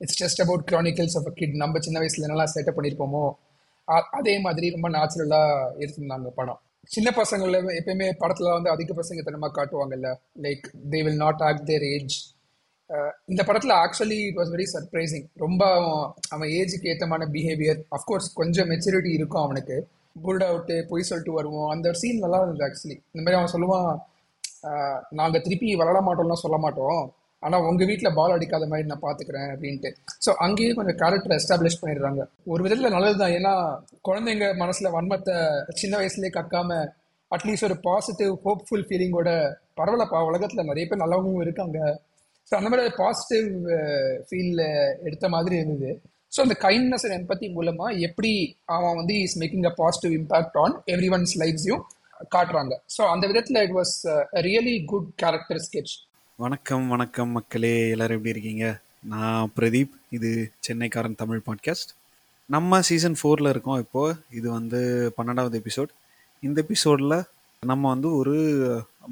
[0.00, 3.24] It's just about chronicles of a kid நம்ம சின்ன வயசுல என்னெல்லாம் செட்டப் பண்ணியிருப்போமோ
[4.18, 6.60] அதே மாதிரி ரொம்ப நேச்சுரலாக எடுத்திருந்தாங்க படம்.
[6.94, 10.08] சின்ன பசங்கள எப்பயுமே படத்துல வந்து அதிக பசங்க தனமா காட்டுவாங்கல்ல
[10.42, 12.16] like they will not act their age
[13.26, 15.62] இந்த படத்துல actually it was very surprising ரொம்ப
[16.34, 19.76] அவன் ஏஜுக்கு ஏத்தமான பிஹேவியர் அஃப்கோர்ஸ் கொஞ்சம் மெச்சூரிட்டி இருக்கும் அவனுக்கு.
[20.24, 21.70] புல்ட் அவுட்டு பொய் சொல்லிட்டு வருவோம்.
[21.74, 23.90] அந்த சீன் நல்லா இருந்தது ஆக்சுவலி இந்த மாதிரி அவன் சொல்லுவான்
[25.20, 27.02] நாங்கள் திருப்பி வளர மாட்டோம்லாம் சொல்ல மாட்டோம்.
[27.46, 29.90] ஆனா உங்க வீட்டில் பால் அடிக்காத மாதிரி நான் பாத்துக்கிறேன் அப்படின்ட்டு.
[30.24, 32.22] ஸோ அங்கேயே கொஞ்சம் கேரக்டர் எஸ்டாப்ளிஷ் பண்ணிடுறாங்க.
[32.52, 33.34] ஒரு விதத்துல நல்லதுதான்.
[33.38, 33.54] ஏன்னா
[34.08, 35.36] குழந்தைங்க மனசுல வன்மத்தை
[35.82, 36.78] சின்ன வயசுலயே கக்காம
[37.30, 39.30] அட்லீஸ்ட் ஒரு பாசிட்டிவ் ஹோப்ஃபுல் ஃபீலிங்கோட
[39.80, 41.78] பரவாயில்லப்பா உலகத்துல நிறைய பேர் நல்லவங்களும் இருக்காங்க.
[42.50, 43.48] ஸோ அந்த மாதிரி பாசிட்டிவ்
[44.28, 44.62] ஃபீல்ல
[45.08, 45.92] எடுத்த மாதிரி இருந்தது.
[46.34, 48.32] ஸோ அந்த கைண்ட்னஸ் அண்ட் எம்பத்தி மூலமா எப்படி
[48.76, 50.74] அவன் வந்து is making a positive impact on
[51.16, 51.84] everyone's லைஃப்ஸையும்
[52.34, 52.74] காட்டுறாங்க.
[52.96, 53.94] ஸோ அந்த விதத்தில் it was
[54.48, 55.92] really good character sketch.
[56.38, 57.90] வணக்கம் வணக்கம் மக்களே.
[57.90, 58.64] எல்லாரும் எப்படி இருக்கீங்க?
[59.04, 59.92] நான் பிரதீப்.
[60.10, 60.30] இது
[60.68, 61.92] சென்னைக்காரன் தமிழ் பாட்காஸ்ட்
[62.50, 64.80] நம்ம சீசன் ஃபோரில் இருக்கோம் இப்போது இது வந்து
[65.16, 65.92] பன்னெண்டாவது எபிசோட்
[66.42, 67.16] இந்த எபிசோடில்
[67.62, 68.34] நம்ம வந்து ஒரு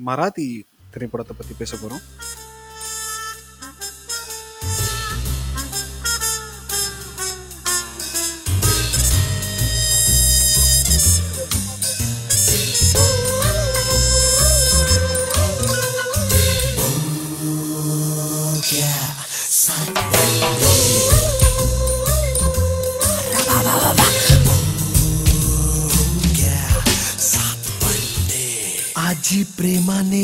[0.07, 0.47] மராத்தி
[0.91, 2.05] திரைப்படத்தை பற்றி பேச போகிறோம்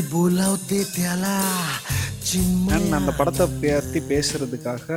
[0.09, 1.33] बोलावते त्याला
[2.23, 4.87] चिन्मय அண்ட் அந்த படத்தை பற்றி பேசுகிறதுக்காக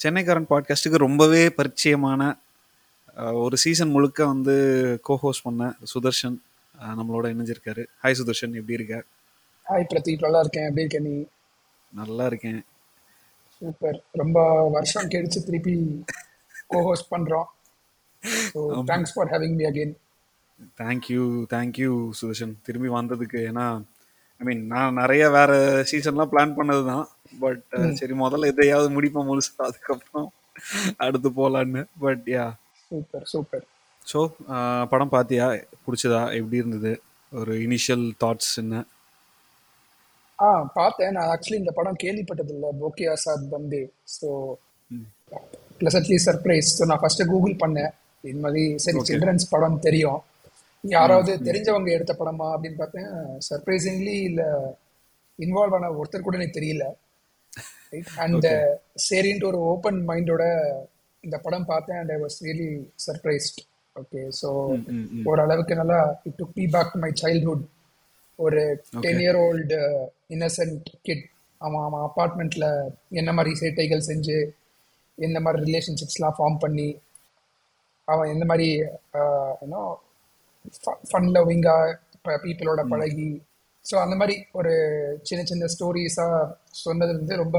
[0.00, 2.20] சென்னைக்காரன் பாட்காஸ்ட்டுக்கு ரொம்பவே பரிச்சயமான
[3.16, 4.54] அஹ், ஒரு சீசன் முழுக்க வந்து
[5.06, 5.62] கோஹோஸ்ட் பண்ண
[5.92, 6.36] சுதர்ஷன்
[6.74, 8.96] அஹ், நம்மளோட இணைஞ்சிருக்காரு ஹாய் சுதர்ஷன் எப்படி இருக்க
[9.66, 11.14] ஹாய் பிரதீப் நல்லா இருக்கேன் எப்படி இருக்க நீ
[11.92, 12.60] நல்லா இருக்கேன்
[13.62, 14.38] சூப்பர் ரொம்ப
[14.74, 15.74] வருஷம் கழிச்சு திருப்பி
[16.70, 17.48] கோஹோஸ்ட் பண்றோம்
[18.48, 19.94] so thanks for having me again
[20.80, 23.66] thank you thank you Sudarshan திரும்பி வந்ததுக்கு ஏன்னா
[24.41, 25.51] ஐ மீன் நான் நிறைய வேற
[25.89, 27.03] சீசன்லாம் பிளான் பண்ணது தான்
[27.41, 27.65] பட்
[27.99, 30.29] சரி முதல்ல எதையாவது முடிப்போம் முழுசா அதுக்கப்புறம்
[31.05, 32.45] அடுத்து போகலான்னு but yeah
[32.91, 33.65] super super
[34.11, 34.19] so
[34.91, 35.45] படம் பார்த்தியா
[35.85, 36.21] பிடிச்சதா?
[36.37, 36.91] எப்படி இருந்தது?
[37.31, 38.75] ஒரு இனிஷியல் தாட்ஸ் என்ன?
[40.39, 40.47] ஆ
[40.79, 41.13] பார்த்தேன்.
[41.17, 43.05] நான் ஆக்சுவலி இந்த படம் கேள்விப்பட்டது இல்லை Bokya
[43.53, 43.83] Satbande
[44.15, 44.27] so
[45.81, 47.93] pleasantly surprise so நான் ஃபர்ஸ்ட் கூகுள் பண்ணேன்.
[48.23, 50.19] இது மாதிரி சரி சில்ட்ரன்ஸ் படம் தெரியும்.
[50.83, 53.09] யாராவது தெரிஞ்சவங்க எடுத்த படமா அப்படின்னு பார்த்தேன்.
[53.49, 54.47] சர்ப்ரைசிங்லி இல்லை
[55.39, 56.85] இன்வால்வ் ஆன ஒருத்தர் கூட எனக்கு தெரியல.
[58.23, 58.47] அண்ட்
[59.07, 60.43] சரின்ட்டு ஒரு ஓப்பன் மைண்டோட
[61.23, 62.69] இந்த படம் பார்த்தேன் and I was really
[63.07, 63.59] surprised
[63.95, 64.49] okay so
[65.25, 67.65] ஓரளவுக்கு நல்லா it took me back my childhood
[68.39, 68.61] ஒரு
[69.05, 69.79] ten year old
[70.29, 71.25] innocent kid
[71.61, 72.67] அவன் அவன் அப்பார்ட்மெண்ட்ல
[73.11, 74.37] என்ன மாதிரி சேட்டைகள் செஞ்சு
[75.17, 76.89] எந்த மாதிரி ரிலேஷன்ஷிப்ஸ்லாம் ஃபார்ம் பண்ணி
[78.07, 78.69] அவன் எந்த மாதிரி
[79.61, 79.83] யூனோ
[81.09, 81.75] ஃபன் லவ்விங்கா
[82.43, 83.29] பீப்புளோட பழகி.
[83.85, 84.73] ஸோ அந்த மாதிரி ஒரு
[85.27, 86.41] சின்ன சின்ன ஸ்டோரிஸாக
[86.83, 87.57] சொன்னது வந்து ரொம்ப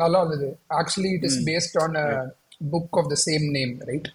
[0.00, 0.48] நல்லா இருந்தது.
[0.80, 1.96] Actually it is based on
[2.72, 4.08] book of the same name right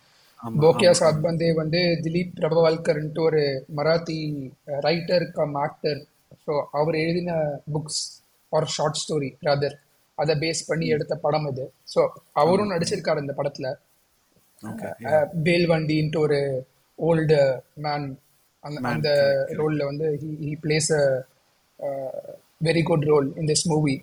[0.63, 0.91] Bokya
[1.25, 3.41] Satbande வந்து திலீப் பிரபவால்கர்ன்ட்டு ஒரு
[3.77, 4.19] Marathi
[4.87, 5.99] writer cum actor
[6.45, 7.31] so அவர் எழுதின
[7.73, 8.01] books
[8.51, 9.75] are short story rather
[10.17, 12.01] அதை பேஸ் பண்ணி எடுத்த படம் இது ஸோ
[12.41, 13.67] அவரும் நடிச்சிருக்காரு இந்த படத்துல.
[14.63, 14.89] ஓகே
[15.45, 16.39] பேல்வண்டின்ட்டு ஒரு
[17.07, 17.39] ஓல்டு
[17.85, 18.05] மேன்
[18.63, 19.09] அந்த அந்த
[19.59, 20.07] ரோல்ல வந்து
[20.45, 21.03] he plays a
[22.67, 23.95] very good role in this movie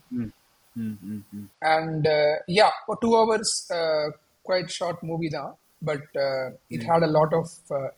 [1.74, 2.08] and
[2.58, 2.68] yeah
[3.04, 3.54] two hours
[4.44, 5.52] quite short movie தான்.
[5.88, 6.14] But
[6.74, 7.52] it had a lot of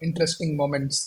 [0.07, 1.01] interesting moments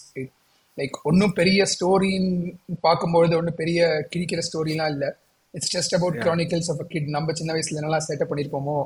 [0.77, 3.79] like ஒன்றும் பெரிய ஸ்டோரின்னு பார்க்கும்பொழுது ஒன்றும் பெரிய
[4.13, 5.09] கிழிக்கிற ஸ்டோரிலாம் இல்லை.
[5.53, 8.77] It's just about chronicles of kid நம்ம சின்ன வயசுல என்னெல்லாம் செட்டப் பண்ணியிருப்போமோ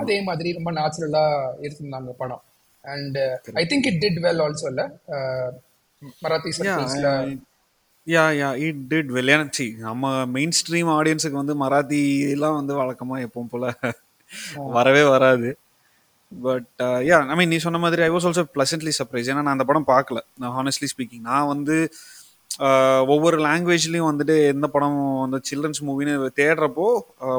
[0.00, 1.24] அதே மாதிரி ரொம்ப நேச்சுரலா
[1.64, 2.42] எடுத்திருந்தாங்க படம்.
[2.84, 3.18] And
[3.56, 4.84] I think it did well also இல்ல
[6.22, 7.10] Marathi சர்க்கிள்ஸ்ல
[8.06, 9.48] yeah yeah it did well ஏன்னா
[9.84, 12.00] நம்ம மெயின் ஸ்ட்ரீம் ஆடியன்ஸுக்கு வந்து மராத்தி
[12.30, 13.66] எல்லாம் வந்து வழக்கமாக எப்பவும் போல
[14.76, 15.48] வரவே வராது.
[16.32, 16.68] பட்
[17.06, 19.88] யா ஐ மீன் நீ சொன்ன மாதிரி I was also pleasantly surprise ஏன்னா நான் அந்த படம்
[19.90, 20.18] பார்க்கல.
[20.40, 21.76] நான் ஹானஸ்ட்லி ஸ்பீக்கிங் நான் வந்து
[22.60, 26.86] ஆஹ், ஒவ்வொரு லாங்குவேஜ்லேயும் வந்துட்டு எந்த படம் வந்து சில்ட்ரன்ஸ் மூவின்னு தேடுறப்போ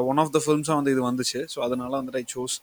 [0.08, 1.40] ஒன் ஆஃப் த ஃபிலிம்ஸாக வந்து இது வந்துச்சு.
[1.52, 2.56] ஸோ அதனால வந்துட்டு ஐ சூஸ்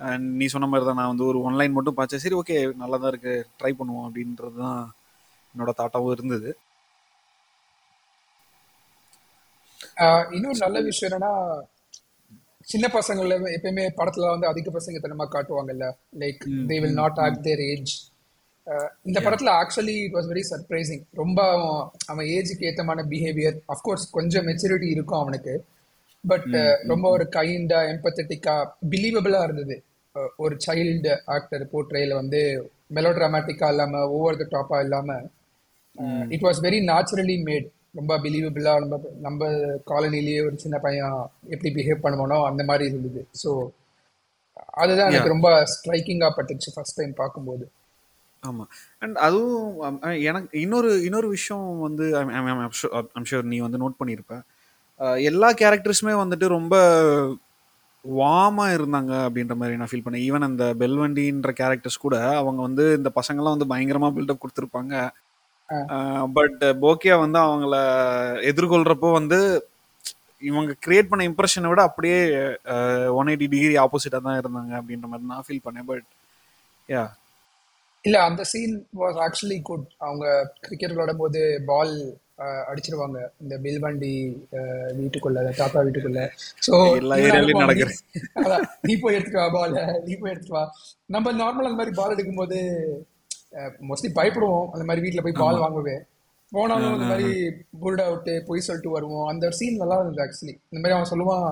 [0.00, 3.12] அண்ட் நீ சொன்ன மாதிரி தான் நான் வந்து ஒரு ஒன்லைன் மட்டும் பார்த்தேன் சரி ஓகே நல்லா தான்
[3.12, 4.80] இருக்கு ட்ரை பண்ணுவோம் அப்படின்றது தான்
[5.54, 6.50] என்னோட தாட்டாகவும் இருந்தது.
[10.36, 11.32] இன்னொரு நல்ல விஷயம் என்னன்னா
[12.68, 15.86] சின்ன பசங்கள எப்பயுமே படத்துல வந்து அதிக பசங்க தனமா காட்டுவாங்கல்ல
[16.22, 16.40] like
[16.70, 17.92] they will not act their age
[19.06, 21.40] இந்த படத்துல actually it was very surprising ரொம்ப
[22.06, 25.54] அவன் ஏஜுக்கு ஏத்தமான பிஹேவியர் அஃப்கோர்ஸ் கொஞ்சம் மெச்சூரிட்டி இருக்கும் அவனுக்கு.
[26.26, 26.48] பட்
[26.82, 28.54] ரொம்ப ஒரு கைண்டா எம்பத்தட்டிக்கா
[28.90, 29.76] பிலீவபிளா இருந்தது.
[30.36, 32.40] ஒரு சைல்டு ஆக்டர் போர்ட்ரேல வந்து
[32.86, 35.08] மெலோ டிராமாட்டிக்கா இல்லாம ஓவர் த டாப்பா இல்லாம
[36.28, 39.44] it was very naturally made ரொம்ப பிலீவபிளா நம்ம நம்ம
[39.86, 41.14] காலனிலேயே ஒரு சின்ன பையன்
[41.48, 43.28] எப்படி பிஹேவ் பண்ணுவானோ அந்த மாதிரி இருந்தது.
[43.44, 43.50] ஸோ
[44.74, 47.64] அதுதான் எனக்கு ரொம்ப ஸ்ட்ரைக்கிங்கா பட்டுச்சு ஃபர்ஸ்ட் டைம் பார்க்கும்போது.
[48.44, 48.64] ஆமா.
[48.98, 54.34] அண்ட் அதுவும் எனக்கு இன்னொரு இன்னொரு விஷயம் வந்து ஐம் ஷூர் நீ வந்து நோட் பண்ணியிருப்ப.
[54.34, 54.44] அஹ்
[55.30, 56.74] எல்லா கேரக்டர்ஸுமே வந்துட்டு ரொம்ப
[58.04, 60.24] வார்மாக இருந்தாங்க அப்படின்ற மாதிரி நான் ஃபீல் பண்ணேன்.
[60.26, 64.94] ஈவன் அந்த பெல்வண்டின்ற கேரக்டர்ஸ் கூட அவங்க வந்து இந்த பசங்கெல்லாம் வந்து பயங்கரமாக பில்டப் கொடுத்துருப்பாங்க.
[66.36, 67.76] பட் போக்கியா வந்து அவங்கள
[68.50, 69.38] எதிர்கொள்றப்போ வந்து
[70.42, 72.18] இவங்க கிரியேட் பண்ண இம்ப்ரெஷனை விட அப்படியே
[73.18, 75.88] ஒன் எயிட்டி டிகிரி ஆப்போசிட்டாக தான் இருந்தாங்க அப்படின்ற மாதிரி நான் ஃபீல் பண்ணேன்.
[75.90, 76.06] பட்
[76.88, 77.04] யா
[78.04, 80.26] இல்ல அந்த சீன் வாஸ் ஆக்சுவலி குட் அவங்க
[80.66, 81.94] கிரிக்கெட் விளையாடும் போது பால்
[82.70, 83.18] அடிச்சிருவாங்க.
[83.42, 84.12] இந்த பில்வண்டி
[84.98, 86.22] வீட்டுக்குள்ள தாத்தா வீட்டுக்குள்ள.
[87.26, 87.94] ஏரியாலையும் நடக்குது.
[88.88, 89.76] நீ போய் எடுத்துட்டு வா பால்
[90.08, 90.64] நீ போய் எடுத்துட்டு வா.
[91.14, 92.58] நம்ம நார்மல் அந்த மாதிரி பால் எடுக்கும்போது
[93.88, 94.68] மோஸ்ட்லி பயப்படுவோம்.
[94.74, 95.96] அந்த மாதிரி வீட்ல போய் பால் வாங்குவே.
[96.52, 97.30] போனாலும் இந்த மாதிரி
[97.82, 99.28] புல்ட் அவுட் போய் சொல்லிட்டு வருவோம்.
[99.30, 101.46] அந்த சீன் நல்லா இருந்தது ஆக்சுவலி இந்த மாதிரி அவன் சொல்லுவான்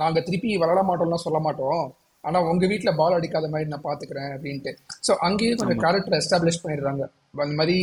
[0.00, 1.84] நாங்க திருப்பி விளாட மாட்டோம்லாம் சொல்ல மாட்டோம்.
[2.24, 4.72] ஆனா உங்க வீட்ல பால் அடிக்காத மாதிரி நான் பாத்துக்கிறேன் அப்படின்ட்டு.
[5.06, 7.04] சோ அங்கேயே கொஞ்சம் கேரக்டர் எஸ்டாப்ளிஷ் பண்ணிடுறாங்க.
[7.44, 7.78] அந்த மாதிரி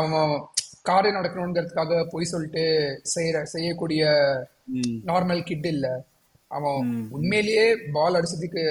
[0.00, 0.30] அவன்
[0.90, 2.64] காரியம் நடக்கணுங்கிறதுக்காக பொய் சொல்லிட்டு
[3.14, 4.02] செய்யற செய்யக்கூடிய
[5.10, 5.86] நார்மல் கிட் இல்ல.
[6.56, 6.78] அவன்
[7.16, 7.66] உண்மையிலேயே
[7.96, 8.62] பால் அடிச்சதுக்கு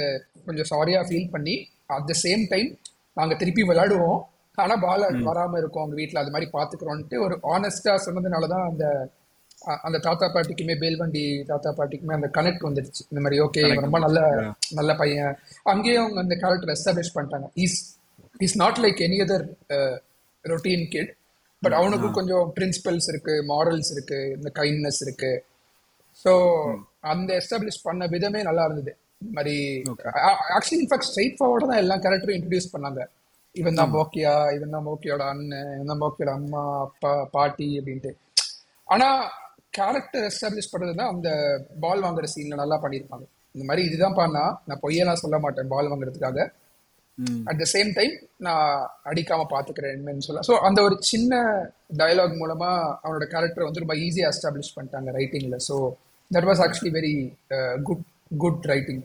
[0.45, 1.55] கொஞ்சம் சாரியா ஃபீல் பண்ணி
[1.95, 2.69] அட் த சேம் டைம்
[3.17, 4.21] நாங்க திருப்பி விளையாடுவோம்.
[4.57, 8.85] ஆனா பால் வராம இருக்கும் அவங்க வீட்ல அது மாதிரி பாத்துக்கிறோம்ட்டு ஒரு ஆனஸ்டா சொன்னதுனாலதான் அந்த
[9.87, 13.03] அந்த தாத்தா பாட்டிக்குமே பேல்வண்டி தாத்தா பாட்டிக்குமே அந்த கனெக்ட் வந்துடுச்சு.
[13.11, 14.19] இந்த மாதிரி ஓகே ரொம்ப நல்ல
[14.79, 15.33] நல்ல பையன்.
[15.73, 17.47] அங்கேயே அவங்க அந்த கேரக்டர் எஸ்டாப்ளிஷ் பண்ணிட்டாங்க.
[17.65, 17.77] Is
[18.47, 19.45] is not like any other
[20.45, 21.11] routine kid
[21.65, 25.33] but அவனுக்கும் கொஞ்சம் பிரின்சிபல்ஸ் இருக்கு மாரல்ஸ் இருக்கு இந்த கைண்ட்னஸ் இருக்கு.
[26.23, 26.31] ஸோ
[27.13, 28.91] அந்த எஸ்டாப்ளிஷ் பண்ண விதமே நல்லா இருந்தது.
[29.21, 29.55] இந்த மாதிரி
[30.55, 33.01] ஆக்சுவலி இன்ஃபேக்ட் ஸ்ட்ரைட் ஃபார்வர்டாக தான் எல்லா கேரக்டரும் இன்ட்ரடியூஸ் பண்ணாங்க.
[33.55, 38.11] இவன் தான் போக்கியா இவன் தான் போக்கியோட அண்ணன் இவன் தான் போக்கியோட அம்மா அப்பா பாட்டி அப்படின்ட்டு.
[38.87, 39.07] ஆனா
[39.77, 41.29] கேரக்டர் எஸ்டாப்ளிஷ் பண்றது தான் அந்த
[41.83, 43.25] பால் வாங்குற சீன்ல நல்லா பண்ணியிருப்பாங்க.
[43.55, 46.47] இந்த மாதிரி இதுதான் பண்ணா நான் பொய்யெல்லாம் சொல்ல மாட்டேன் பால் வாங்குறதுக்காக.
[47.45, 48.63] அட் த சேம் டைம் நான்
[49.05, 50.41] அடிக்காம பாத்துக்கிறேன்னு சொல்ல.
[50.47, 51.33] ஸோ அந்த ஒரு சின்ன
[51.97, 52.71] டயலாக் மூலமா
[53.03, 55.75] அவனோட கேரக்டர் வந்து ரொம்ப ஈஸியா எஸ்டாப்ளிஷ் பண்ணிட்டாங்க ரைட்டிங்ல so
[56.31, 57.13] that was actually very
[57.83, 58.03] good
[58.37, 59.03] good writing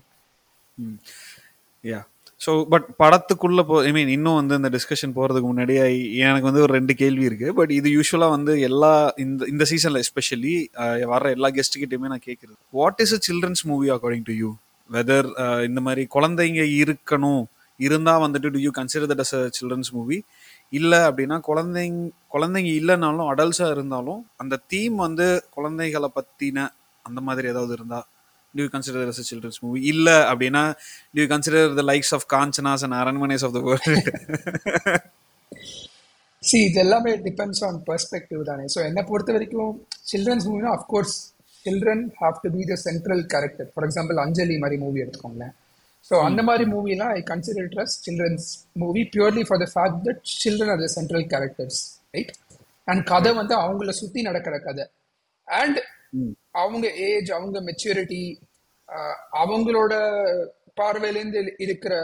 [1.85, 2.01] yeah
[2.41, 6.63] so but படத்துக்குள்ள போ ஐ மீன் இன்னும் வந்து இந்த டிஸ்கஷன் போகிறதுக்கு முன்னாடி I- எனக்கு வந்து
[6.63, 7.49] ஒரு ரெண்டு கேள்வி இருக்கு.
[7.53, 10.55] பட் இது யூஸ்வலாக வந்து எல்லா இந்த இந்த சீசனில் எஸ்பெஷலி
[11.13, 14.51] வர்ற எல்லா கெஸ்ட்டுக்கிட்டையுமே நான் கேட்குறது what is a children's movie according to you
[14.91, 15.29] whether
[15.65, 17.43] இந்த மாதிரி குழந்தைங்க இருக்கணும்
[17.87, 20.19] இருந்தால் வந்துட்டு to you consider that as a children's movie
[20.73, 25.29] இல்லை அப்படின்னா குழந்தைங்க குழந்தைங்க இல்லைனாலும் அடல்ட்ஸாக இருந்தாலும் அந்த தீம் வந்து
[25.59, 26.67] குழந்தைகளை பற்றின
[27.05, 28.07] அந்த மாதிரி ஏதாவது இருந்தால்
[28.55, 30.63] do you consider consider children's movie இல்லை இல்ல அப்படின்னா
[31.15, 34.03] do you consider the likes of Kanchanas and Aranmanais of the world
[36.43, 38.65] see இது எல்லாமே டிபெண்ட்ஸ் ஆன் பெர்ஸ்பெக்டிவ் தானே.
[38.75, 39.73] ஸோ என்னை பொறுத்த வரைக்கும்
[40.13, 41.17] children's மூவினா of course
[41.67, 45.55] children have to be the central character for example Anjali மாதிரி மூவி எடுத்துக்கோங்களேன்.
[46.11, 50.23] So அந்த மாதிரி மூவிலாம் I consider it as children's movie purely for the fact that
[50.45, 51.81] children are the central characters
[52.11, 52.33] right
[52.85, 54.85] and கதை வந்து அவங்கள சுற்றி நடக்கிற கதை.
[55.45, 55.79] அண்ட்
[56.51, 58.23] அவங்க ஏஜ் அவங்க மெச்சூரிட்டி
[59.33, 59.95] அவங்களோட
[60.81, 61.95] பார்வையிலேருந்து இருக்கிற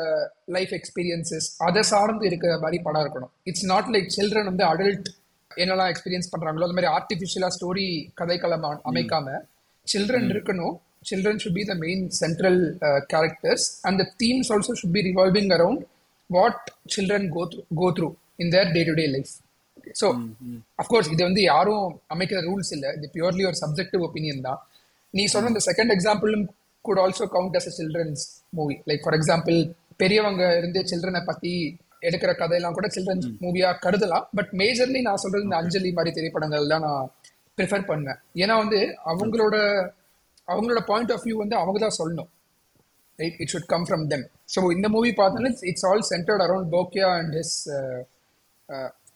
[0.46, 3.32] லைஃப் எக்ஸ்பீரியன்சஸ் அதை சார்ந்து இருக்கிற மாதிரி படம் இருக்கணும்.
[3.42, 5.08] இட்ஸ் நாட் லைக் சில்ட்ரன் வந்து அடல்ட்
[5.56, 7.86] என்னெல்லாம் எக்ஸ்பீரியன்ஸ் பண்றாங்களோ அந்த மாதிரி ஆர்டிஃபிஷியலா ஸ்டோரி
[8.20, 9.26] கதைக்களம் அ- அமைக்காம
[9.86, 10.76] சில்ட்ரன் இருக்கணும்.
[11.02, 12.60] Children should be the main central
[13.14, 15.82] characters and the themes also should be revolving around
[16.30, 16.62] what
[16.94, 18.08] children go through go through
[18.44, 19.32] in their day to day life
[20.00, 20.06] so
[20.82, 21.84] of course இது வந்து யாரும்
[22.14, 22.88] அமைக்கிற rules இல்லை.
[22.98, 24.60] இது purely ஒரு subjective opinion தான்.
[25.14, 26.44] நீ சொன்ன இந்த second எக்ஸாம்பிளும்
[26.84, 28.22] good also count as a children's
[28.58, 29.58] movie like for example
[30.02, 31.52] பெரியவங்க இருந்து சில்ட்ரனை பத்தி
[32.08, 34.26] எடுக்கிற கதையெல்லாம் கூட சில்ட்ரன்ஸ் மூவியா கருதலாம்.
[34.38, 37.06] பட் மேஜர்லி நான் சொல்றது இந்த அஞ்சலி மாதிரி திரைப்படங்கள் தான் நான்
[37.58, 38.18] ப்ரிஃபர் பண்ணுவேன்.
[38.42, 38.80] ஏன்னா வந்து
[39.12, 39.56] அவங்களோட
[40.48, 42.30] அவங்களோட பாயிண்ட் ஆஃப் வியூ வந்து அவங்க தான் சொல்லணும்.
[43.18, 44.24] Right it should come from them
[44.54, 47.56] so இந்த மூவி பார்த்தோன்னா it's all centred around Bokya and his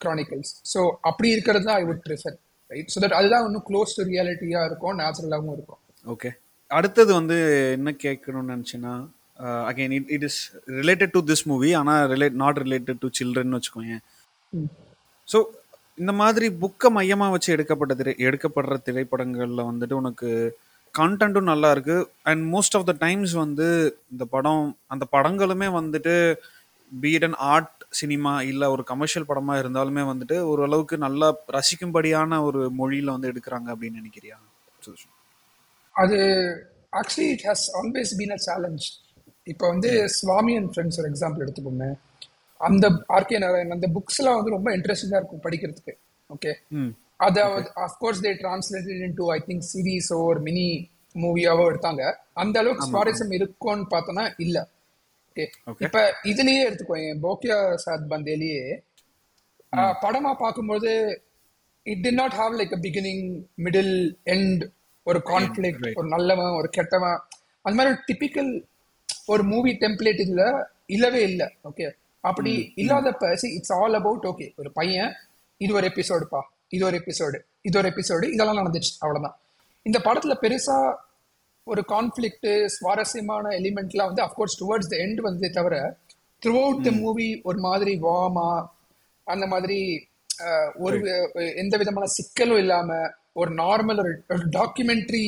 [0.05, 2.37] chronicles so அப்படி இருக்கிறது தான் I would prefer
[2.71, 5.81] right so that அதுதான் இன்னும் க்ளோஸ் டு ரியாலிட்டியாக இருக்கும் நேச்சுரலாகவும் இருக்கும்.
[6.07, 6.31] ஓகே
[6.71, 7.37] அடுத்தது வந்து
[7.77, 8.93] என்ன கேட்கணும்னு நினச்சேன்னா
[9.71, 10.41] again it it is
[10.81, 13.97] related to this movie ஆனால் relate not related to children வச்சுக்கோங்க
[15.29, 15.39] ஸோ
[15.99, 20.29] இந்த மாதிரி புக்கை மையமாக வச்சு எடுக்கப்பட்ட திரை எடுக்கப்படுற திரைப்படங்களில் வந்துட்டு உனக்கு
[20.95, 23.67] கான்டென்ட்டும் நல்லா இருக்கு and most of the times வந்து
[24.11, 26.15] இந்த படம் அந்த படங்களுமே வந்துட்டு
[26.93, 33.15] பீட் அண்ட் ஆர்ட் சினிமா இல்லை ஒரு கமர்ஷியல் படமாக இருந்தாலுமே வந்துட்டு ஓரளவுக்கு நல்லா ரசிக்கும்படியான ஒரு மொழியில்
[33.15, 34.37] வந்து எடுக்கிறாங்க அப்படின்னு நினைக்கிறியா
[35.95, 36.19] அது
[36.93, 38.87] actually it has always been a challenge
[39.47, 41.89] இப்போ வந்து சுவாமி அண்ட் ஃப்ரெண்ட்ஸ் ஒரு எக்ஸாம்பிள் எடுத்துக்கோங்க
[42.61, 45.93] அந்த ஆர்கே நாராயண் அந்த புக்ஸ்லாம் வந்து ரொம்ப இன்ட்ரெஸ்டிங்காக இருக்கும் படிக்கிறதுக்கு.
[46.31, 46.53] ஓகே
[47.21, 47.43] அதை
[47.87, 50.67] of course they translated into I think சீரீஸோ ஒரு மினி
[51.15, 52.03] மூவியாவோ எடுத்தாங்க.
[52.35, 54.59] அந்த அளவுக்கு சுவாரஸ்யம் இருக்கும்னு பார்த்தோன்னா இல்ல.
[55.31, 55.83] Okay Okay.
[55.87, 55.99] இப்ப
[56.31, 58.61] இதுலயே எடுத்துக்கோ என் போக்கியா சாத் பந்தேலியே
[60.03, 60.91] படமா பார்க்கும்போது
[61.87, 63.25] it did not have like a beginning
[63.65, 63.95] middle
[64.35, 64.63] end
[65.07, 65.79] ஒரு கான்ஃபிளிக்.
[65.99, 67.19] ஒரு நல்லவன் ஒரு கெட்டவன்.
[67.65, 68.51] அந்த மாதிரி ஒரு டிபிக்கல்
[69.33, 70.45] ஒரு மூவி டெம்ப்ளேட் இதுல
[70.89, 71.43] இல்லவே இல்ல.
[71.69, 71.87] ஓகே
[72.25, 75.13] அப்படி இல்லாதப்ப இட்ஸ் ஆல் அபவுட் ஓகே ஒரு பையன்
[75.61, 79.37] இது ஒரு எபிசோடுப்பா இது ஒரு எபிசோடு இது ஒரு எபிசோடு இதெல்லாம் நடந்துச்சு அவ்வளவுதான்.
[79.87, 80.77] இந்த படத்துல பெருசா
[81.67, 85.75] ஒரு கான்ஃபிளிக்ட் சுவாரஸ்யமான எலிமெண்ட்லாம் வந்து அஃப்கோர்ஸ் டுவர்ட்ஸ் த எண்ட் வந்து தவிர
[86.43, 88.49] த்ரூ அவுட் த மூவி ஒரு மாதிரி வாமா
[89.27, 89.79] அந்த மாதிரி
[90.79, 90.99] ஒரு
[91.57, 92.91] எந்த விதமான சிக்கலும் இல்லாம
[93.33, 94.01] ஒரு நார்மல்
[94.31, 95.25] ஒரு டாக்குமெண்ட்ரி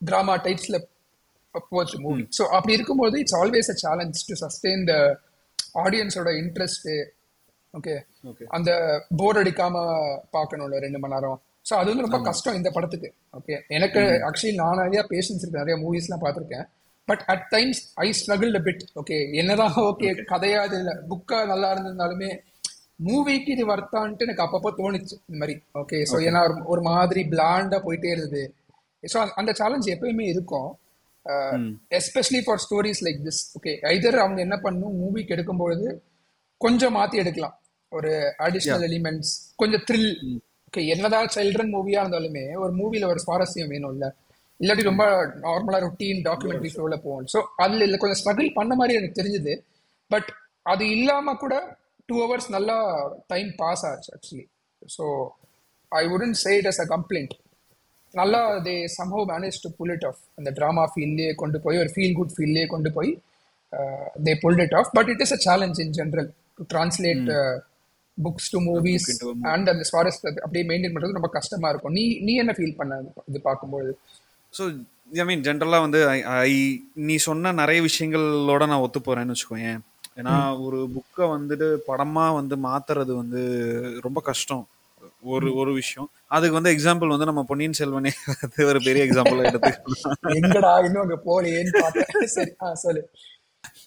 [0.00, 0.78] டிராமா டைப்ஸ்ல
[1.70, 4.94] போச்சு மூவி ஸோ அப்படி இருக்கும்போது it's always a challenge to sustain the
[5.78, 6.88] ஆடியன்ஸோட இன்ட்ரெஸ்ட்
[7.72, 8.02] ஓகே.
[8.48, 9.76] அந்த போர் அடிக்காம
[10.32, 11.42] பார்க்கணும்ல ரெண்டு மணி நேரம்.
[11.70, 13.14] ஸோ அது வந்து ரொம்ப கஷ்டம் இந்த படத்துக்கு.
[13.40, 15.64] ஓகே எனக்கு ஆக்சுவலி நான் நிறைய பேஷன்ஸ் இருக்கு.
[15.64, 16.68] நிறைய மூவிஸ்லாம் பார்த்துருக்கேன்.
[17.04, 20.96] But at times I struggle bit okay என்னதான் ஓகே கதையா இது இல்லை.
[21.10, 22.38] புக்கா நல்லா இருந்திருந்தாலுமே
[23.06, 25.20] மூவிக்கு இது வர்த்தான்ட்டு எனக்கு அப்பப்போ தோணுச்சு.
[25.28, 25.62] இந்த மாதிரி.
[25.74, 28.54] ஓகே ஸோ ஏன்னா ஒரு- ஒரு மாதிரி பிளாண்டா போயிட்டே இருந்தது.
[29.12, 30.78] ஸோ அந்த சேலஞ்ச் எப்பயுமே இருக்கும்.
[31.90, 36.02] Especially for stories like this okay either அவங்க என்ன பண்ணும் மூவிக்கு எடுக்கும்பொழுது
[36.60, 37.54] கொஞ்சம் மாத்தி எடுக்கலாம்.
[37.92, 38.12] ஒரு
[38.46, 40.10] அடிஷ்னல் எலிமெண்ட்ஸ் கொஞ்சம் த்ரில்
[40.68, 44.06] ஓகே என்னதான் சில்ட்ரன் மூவியா இருந்தாலுமே ஒரு மூவில ஒரு சுவாரஸ்யம் வேணும்ல.
[44.60, 45.04] இல்லாட்டி ரொம்ப
[45.44, 49.54] நார்மலா ரொட்டீன் டாக்குமெண்ட்ரி ஷோல போகும் ஸோ அதுல இல்ல கொஞ்சம் ஸ்ட்ரகிள் பண்ண மாதிரி எனக்கு தெரிஞ்சது.
[50.10, 50.28] பட்
[50.66, 51.54] அது இல்லாம கூட
[52.08, 52.76] டூ ஹவர்ஸ் நல்லா
[53.32, 54.46] டைம் பாஸ் ஆச்சு actually
[54.82, 55.04] so
[55.92, 57.34] I wouldn't say it as a complaint
[58.14, 62.16] நல்லா they somehow manage to pull it off அந்த ட்ராமா ஃபீல்ட்லேயே கொண்டு போய் ஒரு ஃபீல்
[62.18, 63.10] குட் ஃபீல்ட்லேயே கொண்டு போய்
[64.26, 67.30] they pulled it off but it is a challenge in general to translate
[68.18, 69.08] books to movies
[69.54, 71.96] and அந்த சுவாரஸ்யத்தை அப்படியே மெயின்டைன் பண்றது ரொம்ப கஷ்டமா இருக்கும்.
[71.98, 73.90] நீ நீ என்ன ஃபீல் பண்ண இது பார்க்கும்போது
[74.54, 74.62] ஸோ
[75.22, 75.98] ஐ மீன் ஜென்ரலாக வந்து
[76.46, 76.54] ஐ
[77.08, 79.82] நீ சொன்ன நிறைய விஷயங்களோட நான் ஒத்து போகிறேன்னு வச்சுக்கோயேன்
[80.20, 80.34] ஏன்னா
[80.66, 83.40] ஒரு புக்கை வந்துட்டு படமாக வந்து மாத்துறது வந்து
[84.06, 84.64] ரொம்ப கஷ்டம்.
[85.32, 86.08] ஒரு ஒரு விஷயம்.
[86.34, 88.12] அதுக்கு வந்து எக்ஸாம்பிள் வந்து நம்ம பொன்னியின் செல்வனே
[88.70, 90.16] ஒரு பெரிய எக்ஸாம்பிள் எடுத்துக்கலாம்.
[90.38, 92.28] எங்கடா இன்னும் அங்க போலேன்னு பார்த்தேன்.
[92.36, 93.02] சரி ஆ சொல்லு.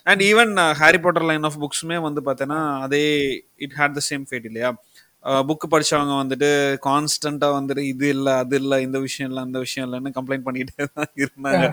[0.05, 3.03] And even Harry Potter line of புக்ஸுமே வந்து பார்த்தேன்னா அதே
[3.65, 4.71] it had the same fate இல்லையா?
[5.43, 6.49] புக்கு படிச்சவங்க வந்துட்டு
[6.85, 11.11] கான்ஸ்டண்டா வந்துட்டு இது இல்லை அது இல்லை இந்த விஷயம் இல்லை அந்த விஷயம் இல்லைன்னு கம்ப்ளைண்ட் பண்ணிட்டே தான்
[11.23, 11.65] இருந்தாங்க.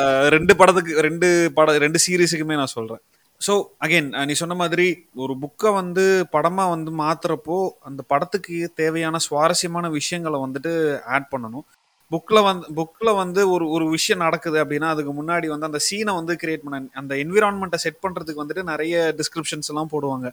[0.00, 3.02] அஹ் ரெண்டு படத்துக்கு ரெண்டு பட ரெண்டு சீரீஸுக்குமே நான் சொல்றேன்.
[3.40, 3.52] ஸோ
[3.84, 4.86] அகைன் நீ சொன்ன மாதிரி
[5.22, 7.58] ஒரு புக்கை வந்து படமா வந்து மாத்துறப்போ
[7.88, 10.72] அந்த படத்துக்கு தேவையான சுவாரஸ்யமான விஷயங்களை வந்துட்டு
[11.16, 11.66] ஆட் பண்ணணும்.
[12.12, 16.34] புக்கில் வந்து புக்கில் வந்து ஒரு ஒரு விஷயம் நடக்குது அப்படின்னா அதுக்கு முன்னாடி வந்து அந்த சீனை வந்து
[16.42, 20.28] கிரியேட் பண்ண அந்த என்விரான்மெண்ட்டை செட் பண்ணுறதுக்கு வந்துட்டு நிறைய டிஸ்கிரிப்ஷன்ஸ் எல்லாம் போடுவாங்க.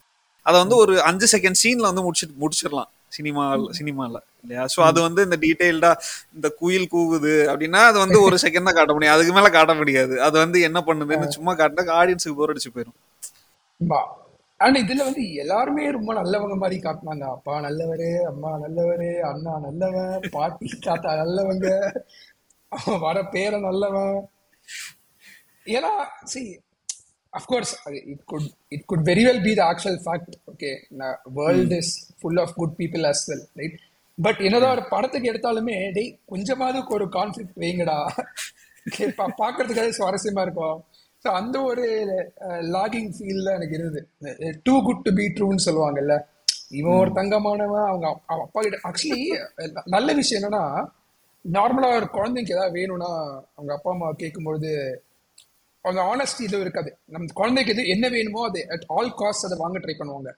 [0.46, 2.89] அதை வந்து ஒரு அஞ்சு செகண்ட் சீனில் வந்து முடிச்சு முடிச்சிடலாம்.
[3.17, 3.44] சினிமா
[3.79, 4.63] சினிமாவில் இல்லையா?
[4.74, 5.91] ஸோ அது வந்து இந்த டீட்டெயில்டா
[6.38, 9.15] இந்த குயில் கூவுது அப்படின்னா அது வந்து ஒரு செகண்ட் தான் காட்ட முடியும்.
[9.15, 10.15] அதுக்கு மேலே காட்ட முடியாது.
[10.27, 13.00] அது வந்து என்ன பண்ணுதுன்னு சும்மா காட்டினா ஆடியன்ஸுக்கு போர் அடிச்சு போயிடும்
[14.57, 17.24] ஆனா இதுல வந்து எல்லாருமே ரொம்ப நல்லவங்க மாதிரி காட்டினாங்க.
[17.29, 21.67] அப்பா நல்லவரு அம்மா நல்லவரு அண்ணா நல்லவன் பாட்டி தாத்தா நல்லவங்க
[23.00, 24.27] வர பேர நல்லவன்.
[25.65, 25.91] ஏன்னா
[26.24, 26.59] see
[27.33, 27.74] of course
[28.05, 30.71] it could it could very well be the actual fact okay
[31.24, 33.79] world is full of good people as well right
[34.21, 37.97] but என்னதான் ஒரு படத்துக்கு எடுத்தாலுமே டேய் கொஞ்சமாவது ஒரு கான்ஃபிளிக் வைங்கடா.
[38.85, 40.83] Okay, பா- பார்க்கறதுக்காக சுவாரஸ்யமா இருக்கும்.
[41.25, 41.86] ஸோ அந்த ஒரு
[42.75, 44.01] லாகிங் ஃபீல்ல எனக்கு இருந்தது.
[44.67, 46.15] டூ குட் டு பி ட்ரூன்னு சொல்லுவாங்கல்ல.
[46.79, 48.08] இவன் ஒரு தங்கமானவன் அவங்க
[48.46, 49.24] அப்பா கிட்ட ஆக்சுவலி
[49.96, 50.63] நல்ல விஷயம் என்னன்னா
[51.46, 53.10] நார்மலா ஒரு குழந்தைக்கு ஏதாவது வேணும்னா
[53.58, 54.72] அவங்க அப்பா அம்மா கேட்கும்பொழுது
[55.86, 56.91] அவங்க ஆனஸ்டி இதுவும் இருக்காது.
[57.13, 60.32] நம்ம குழந்தைக்கு எது என்ன வேணுமோ அது அட் ஆல் காஸ்ட் அதை வாங்க ட்ரை பண்ணுவாங்க.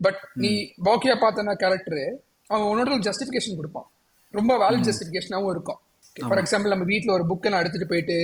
[0.00, 0.50] பட் நீ
[0.86, 2.04] பாக்கியா பார்த்தனா கேரக்டர்
[2.50, 3.88] அவன் உன்னோட ஜஸ்டிஃபிகேஷன் கொடுப்பான்.
[4.34, 5.80] ரொம்ப வேலிட் ஜஸ்டிஃபிகேஷனாகவும் இருக்கும்.
[6.16, 8.16] ஃபார் எக்ஸாம்பிள் நம்ம வீட்டில் ஒரு புக்கை நான் எடுத்துட்டு போயிட்டு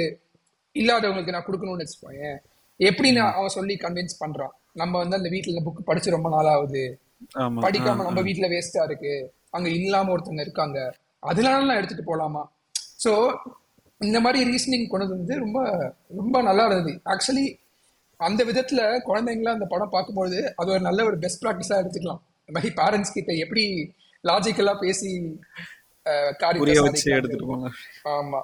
[0.75, 2.39] இல்லாதவங்களுக்கு நான் கொடுக்கணும்னு வச்சுக்கோயேன்
[2.81, 4.53] எப்படி நான் அவன் சொல்லி கன்வின்ஸ் பண்றான்.
[4.81, 6.85] நம்ம வந்து அந்த வீட்டில் புக் படிச்சு ரொம்ப நாள் ஆகுது
[7.65, 9.15] படிக்காம நம்ம வீட்ல வேஸ்டா இருக்கு.
[9.57, 10.79] அங்க இல்லாம ஒருத்தவங்க இருக்காங்க.
[11.31, 12.43] அதனால நான் எடுத்துட்டு போலாமா?
[13.05, 13.13] சோ
[14.01, 15.59] இந்த மாதிரி ரீசனிங் கொண்டு வந்து ரொம்ப
[16.21, 16.93] ரொம்ப நல்லா இருந்தது.
[17.13, 17.47] ஆக்சுவலி
[18.21, 22.23] அந்த விதத்துல குழந்தைங்கள அந்த படம் பார்க்கும்போது அது ஒரு நல்ல ஒரு பெஸ்ட் ப்ராக்டிஸா எடுத்துக்கலாம்.
[22.41, 23.65] இந்த மாதிரி பேரண்ட்ஸ் கிட்ட எப்படி
[24.25, 25.11] லாஜிக்கலா பேசி
[26.41, 26.97] சாதிக்கலாம்.
[27.19, 27.69] எடுத்துட்டு போங்க.
[28.17, 28.41] ஆமா.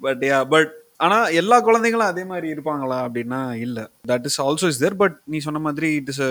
[0.00, 3.90] பட் யா பட் ஆனா எல்லா குழந்தைங்களும் அதே மாதிரி இருப்பாங்களா அப்படின்னா இல்ல.
[4.08, 6.22] That is also is there but நீ சொன்ன மாதிரி இட் இஸ்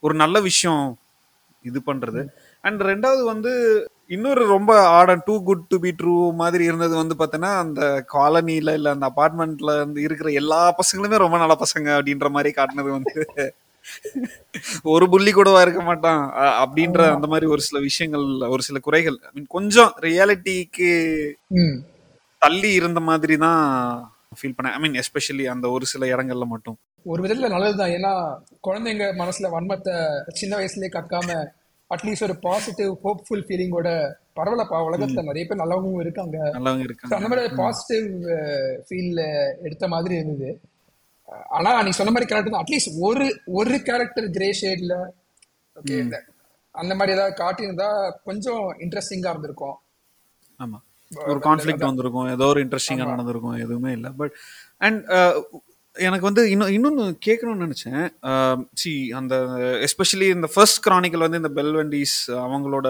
[0.00, 0.98] ஒரு நல்ல விஷயம்
[1.64, 2.22] இது பண்றது.
[2.60, 3.52] அண்ட் ரெண்டாவது வந்து
[4.06, 8.90] இன்னொரு ரொம்ப a tad too good to be true மாதிரி இருந்தது வந்து பார்த்தோன்னா அந்த காலனில இல்ல
[8.90, 13.14] அந்த அபார்ட்மெண்ட்ல இருந்து இருக்கிற எல்லா பசங்களுமே ரொம்ப நல்ல பசங்க அப்படின்ற மாதிரி காட்டினது வந்து
[14.82, 16.20] ஒரு புள்ளி கூடவா இருக்க மாட்டான்
[16.62, 19.16] அப்படின்ற அந்த மாதிரி ஒரு சில விஷயங்கள் ஒரு சில குறைகள்.
[19.34, 20.90] Mean, கொஞ்சம் ரியாலிட்டிக்கு
[22.42, 23.60] தள்ளி இருந்த மாதிரி தான்
[24.38, 24.74] ஃபீல் பண்ணேன்.
[24.76, 26.76] ஐ மீன் எஸ்பெஷலி அந்த ஒரு சில இடங்கள்ல மட்டும்.
[27.06, 27.94] ஒரு விதத்துல நல்லதுதான்.
[27.96, 28.12] ஏன்னா
[28.66, 29.94] குழந்தைங்க மனசுல வன்மத்தை
[30.40, 31.28] சின்ன வயசுலயே கக்காம
[31.90, 33.88] அட்லீஸ்ட் ஒரு பாசிட்டிவ் ஹோப்ஃபுல் ஃபீலிங்கோட
[34.38, 36.36] பரவாயில்லப்பா உலகத்துல நிறைய பேர் நல்லவங்களும் இருக்காங்க.
[36.56, 37.16] நல்லவங்க இருக்காங்க.
[37.16, 38.06] அந்த மாதிரி பாசிட்டிவ்
[38.86, 39.22] ஃபீல்ல
[39.62, 40.52] எடுத்த மாதிரி இருந்தது.
[41.56, 42.64] ஆனா நீ சொன்ன மாதிரி கரெக்ட் தான்.
[42.64, 43.26] அட்லீஸ்ட் ஒரு
[43.60, 44.94] ஒரு கேரக்டர் கிரே ஷேட்ல
[45.76, 45.98] ஓகே
[46.74, 47.88] அந்த மாதிரி ஏதாவது காட்டியிருந்தா
[48.24, 49.76] கொஞ்சம் இன்ட்ரெஸ்டிங்கா இருந்திருக்கும்.
[50.58, 50.78] ஆமா.
[51.28, 54.10] ஒரு கான்ஃப்ளிக்ட் வந்திருக்கும் ஏதோ ஒரு இன்ட்ரெஸ்டிங்கா நடந்திருக்கும் எதுவுமே இல்லை.
[54.20, 54.34] பட்
[54.80, 55.00] அண்ட்
[55.96, 58.04] எனக்கு வந்து இன்னும் இன்னொன்று கேட்கணும்னு நினச்சேன்.
[58.82, 58.90] சி
[59.20, 59.34] அந்த
[59.88, 62.16] எஸ்பெஷலி இந்த ஃபர்ஸ்ட் கிரானிக்கல் வந்து இந்த பெல்வெண்டிஸ்
[62.46, 62.88] அவங்களோட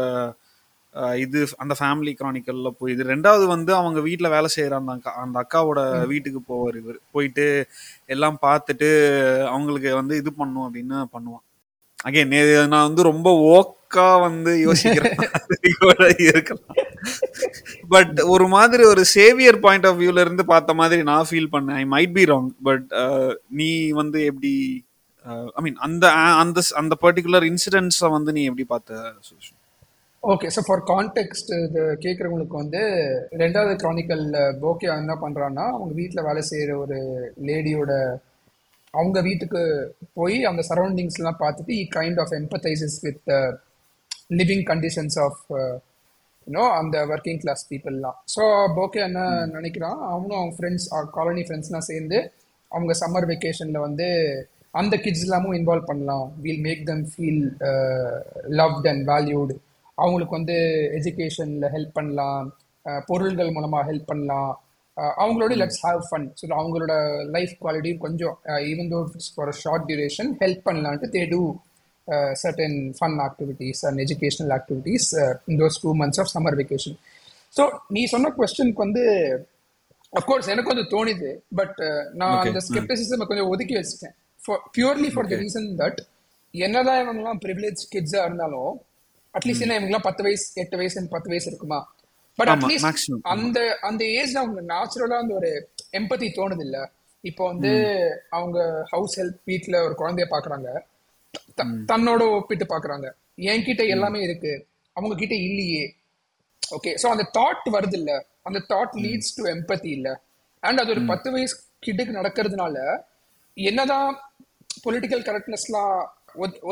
[0.95, 5.13] அஹ், இது அந்த ஃபேமிலி கிரானிக்கல்ல போய் இது ரெண்டாவது வந்து அவங்க வீட்டில் வேலை செய்கிற அந்த அக்கா
[5.23, 5.81] அந்த அக்காவோட
[6.13, 6.99] வீட்டுக்கு போவார் இவர்.
[7.15, 7.47] போயிட்டு
[8.15, 8.91] எல்லாம் பார்த்துட்டு
[9.53, 11.45] அவங்களுக்கு வந்து இது பண்ணும் அப்படின்னு பண்ணுவான்.
[11.99, 12.35] அகைன்
[12.73, 15.19] நான் வந்து ரொம்ப ஓக்கா வந்து யோசிக்கிறேன்
[16.31, 16.79] இருக்கலாம்.
[17.93, 21.79] பட் ஒரு மாதிரி ஒரு சேவியர் பாயிண்ட் ஆஃப் வியூல இருந்து பார்த்த மாதிரி நான் ஃபீல் பண்ணேன்.
[21.81, 22.87] I might be wrong but
[23.61, 23.71] நீ
[24.01, 24.53] வந்து எப்படி
[25.27, 26.05] uh, ஐ மீன் அந்த
[26.43, 29.51] அந்த அந்த பர்டிகுலர் இன்சிடென்ட்ஸை வந்து நீ எப்படி பார்த்த சுஷ்
[30.23, 32.83] ஓகே ஸோ ஃபார் கான்டெக்ட் இது கேட்குறவங்களுக்கு வந்து
[33.43, 34.27] ரெண்டாவது கிரானிக்கல்
[34.61, 36.99] போக்கியா என்ன பண்ணுறான்னா அவங்க வீட்டில் வேலை செய்கிற ஒரு
[37.49, 37.93] லேடியோட
[38.95, 39.63] அவங்க வீட்டுக்கு
[40.15, 43.33] போய் அந்த சரௌண்டிங்ஸ்லாம் பார்த்துட்டு இ kind of emphasizes with
[44.33, 45.41] living conditions of
[46.47, 48.45] you know அந்த ஒர்க்கிங் கிளாஸ் பீப்புளெலாம் ஸோ
[48.79, 49.99] போக்கே என்ன நினைக்கிறான்?
[50.13, 52.21] அவனும் அவங்க ஃப்ரெண்ட்ஸ் காலனி ஃப்ரெண்ட்ஸ்லாம் சேர்ந்து
[52.73, 54.09] அவங்க சம்மர் வெக்கேஷனில் வந்து
[54.71, 56.27] அந்த கிட்ஸ் எல்லாமும் இன்வால்வ் பண்ணலாம்.
[56.41, 57.45] We'll make them feel
[58.61, 59.57] loved and valued
[59.99, 60.59] அவங்களுக்கு வந்து
[60.99, 62.47] எஜுகேஷனில் ஹெல்ப் பண்ணலாம்.
[62.87, 64.53] Uh, பொருள்கள் மூலமாக ஹெல்ப் பண்ணலாம்.
[64.97, 66.95] Uh, அவங்களோட லெட்ஸ் ஹாவ் ஃபன் ஸோ அவங்களோட
[67.35, 68.35] லைஃப் குவாலிட்டியும் கொஞ்சம்
[68.71, 69.01] even though
[69.35, 71.41] for short duration help பண்ணலான்ட்டு they do
[72.35, 76.95] certain fun activities and educational activities uh, in those two months of summer vacation.
[77.55, 77.63] So
[77.95, 79.03] நீ சொன்ன கொஸ்டினுக்கு வந்து
[80.13, 81.79] அஃப்கோர்ஸ் எனக்கு கொஞ்சம் தோணுது பட்
[82.21, 82.51] நான் Okay.
[82.53, 84.15] அந்த ஸ்கெப்டிசிசம் கொஞ்சம் ஒதுக்கி வச்சுட்டேன்.
[84.77, 86.01] Purely for the reason that
[86.55, 88.73] என்னதான் இவங்கெல்லாம் ப்ரிவிலேஜ் கிட்ஸா இருந்தாலும்
[89.35, 91.79] அட்லீஸ்ட் என்ன இவங்கெல்லாம் பத்து வயசு எட்டு வயசு பத்து வயசு இருக்குமா?
[92.39, 93.07] But at least.
[93.35, 95.51] அந்த அந்த ஏஜ்ல அவங்க நேச்சுரலா அந்த ஒரு
[96.01, 96.79] எம்பதி தோணுது இல்ல
[97.25, 97.73] இப்போ வந்து
[98.39, 98.59] அவங்க
[98.93, 100.69] ஹவுஸ் ஹெல்ப் வீட்ல ஒரு குழந்தைய பாக்குறாங்க.
[101.91, 103.07] தன்னோட ஒப்பிட்டு பாக்குறாங்க.
[103.51, 104.53] என்கிட்ட எல்லாமே இருக்கு.
[104.97, 105.85] அவங்க கிட்ட இல்லையே.
[106.63, 108.11] ஓகே சோ அந்த தாட் வருது இல்ல
[108.49, 110.09] அந்த தாட் லீட்ஸ் டு எம்பத்தி இல்ல.
[110.63, 111.55] அண்ட் அது ஒரு பத்து வயசு
[111.87, 112.77] கிட்டுக்கு நடக்கிறதுனால
[113.57, 114.11] என்னதான்
[114.85, 115.95] பொலிட்டிக்கல் கரெக்ட்னஸ்லாம்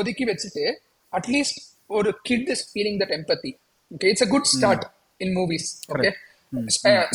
[0.01, 0.65] ஒதுக்கி வச்சுட்டு
[1.13, 1.59] அட்லீஸ்ட்
[1.91, 3.51] ஒரு kid is feeling that empathy
[3.91, 4.85] okay it's a good start
[5.21, 6.11] in movies okay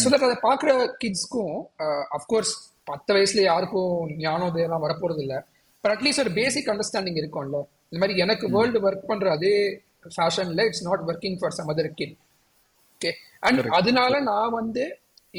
[0.02, 0.72] so that அதை பார்க்குற
[1.04, 1.56] கிட்ஸ்க்கும்
[2.18, 2.54] அஃப்கோர்ஸ்
[2.88, 3.94] பத்து வயசுல யாருக்கும்
[4.26, 5.36] ஞானோதயம் வரப்போறது இல்ல
[5.86, 7.58] பட் அட்லீஸ்ட் ஒரு பேசிக் அண்டர்ஸ்டாண்டிங் இருக்கும்ல.
[7.90, 9.56] இந்த மாதிரி எனக்கு வேர்ல்டு ஒர்க் பண்ற அதே
[10.16, 12.16] ஃபேஷன்ல it's not working for some other kid
[12.96, 13.12] okay
[13.48, 14.84] and அதனால நான் வந்து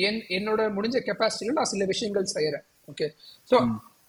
[0.07, 3.07] என் என்னோட முடிஞ்ச கெப்பாசிட்டியில நான் சில விஷயங்கள் செய்யறேன் ஓகே
[3.51, 3.59] ஸோ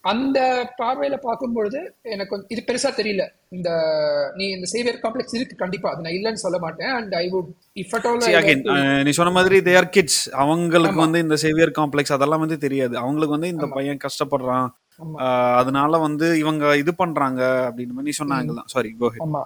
[0.04, 0.40] அந்த
[0.80, 1.80] பார்வையில பார்க்கும்பொழுது
[2.14, 3.24] எனக்கு இது பெருசா தெரியல.
[3.56, 3.70] இந்த
[4.38, 5.88] நீ இந்த சேவியர் காம்ப்ளெக்ஸ் இருக்கு கண்டிப்பா.
[5.94, 6.92] அது நான் இல்லைன்னு சொல்ல மாட்டேன்.
[6.98, 7.50] And I would
[7.82, 12.44] if at all நீ சொன்ன மாதிரி தே ஆர் கிட்ஸ் அவங்களுக்கு வந்து இந்த சேவியர் காம்ப்ளெக்ஸ் அதெல்லாம்
[12.46, 12.96] வந்து தெரியாது.
[13.04, 14.68] அவங்களுக்கு வந்து இந்த பையன் கஷ்டப்படுறான்.
[15.60, 19.38] அதனால வந்து இவங்க இது பண்றாங்க அப்படின்னு நீ சொன்னாங்க தான் சாரி கோஹெட்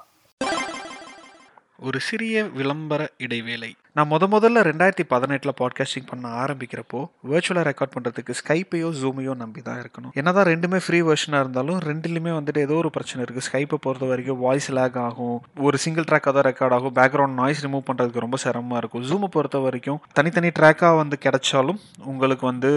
[1.88, 3.70] ஒரு சிறிய விளம்பர இடைவேளை.
[3.98, 7.00] நான் முத முதல்ல ரெண்டாயிரத்தி பதினெட்டில் பாட்காஸ்டிங் பண்ண ஆரம்பிக்கிறப்போ
[7.32, 10.12] virtual-ஆ ரெக்கார்ட் பண்ணுறதுக்கு ஸ்கைப்பையோ ஜூமையோ நம்பி தான் இருக்கணும்.
[10.20, 14.70] என்னதான் ரெண்டுமே ஃப்ரீ வெர்ஷனாக இருந்தாலும் ரெண்டுலையுமே வந்துட்டு ஏதோ ஒரு பிரச்சனை இருக்குது ஸ்கைப்பை பொறுத்த வரைக்கும் வாய்ஸ்
[14.80, 15.38] லேக் ஆகும்.
[15.68, 16.96] ஒரு சிங்கிள் ட்ராக்காக தான் ரெக்கார்ட் ஆகும்.
[17.00, 19.06] பேக்ரவுண்ட் நாய்ஸ் ரிமூவ் பண்ணுறதுக்கு ரொம்ப சிரமமாக இருக்கும்.
[19.12, 21.82] ஜூமை பொறுத்த வரைக்கும் தனித்தனி ட்ராக்காக வந்து கிடைச்சாலும்
[22.14, 22.72] உங்களுக்கு வந்து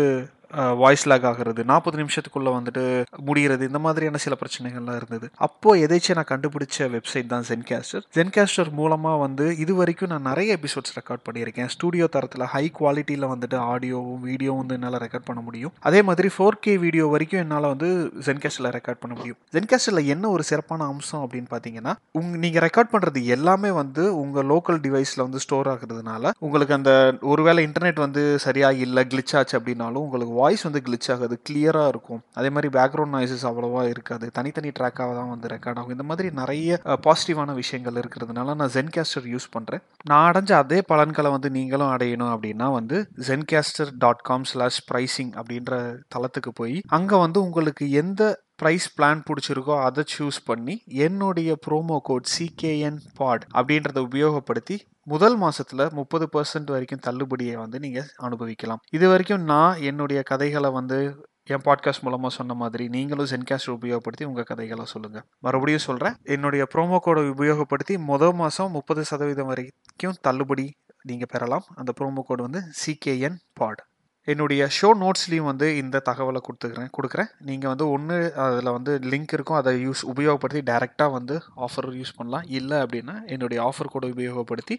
[0.83, 2.85] வாய்ஸ் லாக் ஆகிறது நாற்பது நிமிஷத்துக்குள்ளே வந்துட்டு
[3.29, 5.27] முடிகிறது இந்த மாதிரியான சில பிரச்சனைகள்லாம் இருந்தது.
[5.47, 10.95] அப்போது எதேச்சும் நான் கண்டுபிடிச்ச வெப்சைட் தான் ஜென்காஸ்டர் ஜென்காஸ்டர் மூலமாக வந்து இது வரைக்கும் நான் நிறைய எபிசோட்ஸ்
[10.99, 11.71] ரெக்கார்ட் பண்ணியிருக்கேன்.
[11.75, 15.75] ஸ்டூடியோ தரத்தில் ஹை குவாலிட்டியில் வந்துட்டு ஆடியோவும் வீடியோவும் வந்து என்னால் ரெக்கார்ட் பண்ண முடியும்.
[15.91, 17.91] அதே மாதிரி ஃபோர் கே வீடியோ வரைக்கும் என்னால் வந்து
[18.29, 19.39] ஜென்காஸ்டரில் ரெக்கார்ட் பண்ண முடியும்.
[19.57, 24.81] ஜென்காஸ்டரில் என்ன ஒரு சிறப்பான அம்சம் அப்படின்னு பார்த்தீங்கன்னா உங் நீங்கள் ரெக்கார்ட் பண்ணுறது எல்லாமே வந்து உங்கள் லோக்கல்
[24.87, 26.93] டிவைஸில் வந்து ஸ்டோர் ஆகுறதுனால உங்களுக்கு அந்த
[27.33, 32.23] ஒருவேளை இன்டர்நெட் வந்து சரியாக இல்லை கிளிச் ஆச்சு அப்படின்னாலும் உங்களுக்கு வாய்ஸ் வந்து கிளிச் ஆகாது கிளியராக இருக்கும்.
[32.39, 34.27] அதே மாதிரி பேக்ரவுண்ட் நாய்ஸஸ் அவ்வளோவா இருக்காது.
[34.39, 35.95] தனித்தனி ட்ராக்காக தான் வந்து ரெக்கார்ட் ஆகும்.
[35.97, 41.51] இந்த மாதிரி நிறைய பாசிட்டிவான விஷயங்கள் இருக்கிறதுனால நான் ஜென்கேஸ்டர் யூஸ் பண்ணுறேன் நான் அடைஞ்ச அதே பலன்களை வந்து
[41.59, 42.97] நீங்களும் அடையணும் அப்படின்னா வந்து
[43.29, 45.75] Zencastr dot com slash pricing அப்படின்ற
[46.15, 48.23] தளத்துக்கு போய் அங்கே வந்து உங்களுக்கு எந்த
[48.63, 50.75] ப்ரைஸ் பிளான் பிடிச்சிருக்கோ அதை சூஸ் பண்ணி
[51.07, 58.07] என்னுடைய ப்ரோமோ கோட் சிகேஎன் பாட் அப்படின்றத உபயோகப்படுத்தி முதல் மாசத்துல முப்பது பர்சன்ட் வரைக்கும் தள்ளுபடியை வந்து நீங்க
[58.17, 58.81] அனுபவிக்கலாம்.
[58.91, 64.43] இது வரைக்கும் நான் என்னுடைய கதைகளை வந்து என் பாட்காஸ்ட் மூலமா சொன்ன மாதிரி நீங்களும் ஜென்காஸ்ட் உபயோகப்படுத்தி உங்க
[64.43, 65.25] கதைகளை சொல்லுங்க.
[65.39, 66.17] மறுபடியும் சொல்றேன்.
[66.23, 71.65] என்னுடைய ப்ரோமோ கோடை உபயோகப்படுத்தி முதல் மாசம் முப்பது சதவீதம் வரைக்கும் தள்ளுபடி நீங்க பெறலாம்.
[71.75, 73.85] அந்த ப்ரோமோ கோடு வந்து சிகேஎன் பாட்
[74.33, 76.91] என்னுடைய ஷோ நோட்ஸ்லேயும் வந்து இந்த தகவலை கொடுத்துக்கிறேன்.
[76.97, 77.31] கொடுக்குறேன்.
[77.49, 79.59] நீங்கள் வந்து ஒன்று அதில் வந்து லிங்க் இருக்கும்.
[79.61, 81.35] அதை யூஸ் உபயோகப்படுத்தி டைரெக்டாக வந்து
[81.67, 82.47] ஆஃபர் யூஸ் பண்ணலாம்.
[82.59, 84.77] இல்லை அப்படின்னா என்னுடைய ஆஃபர் கூட உபயோகப்படுத்தி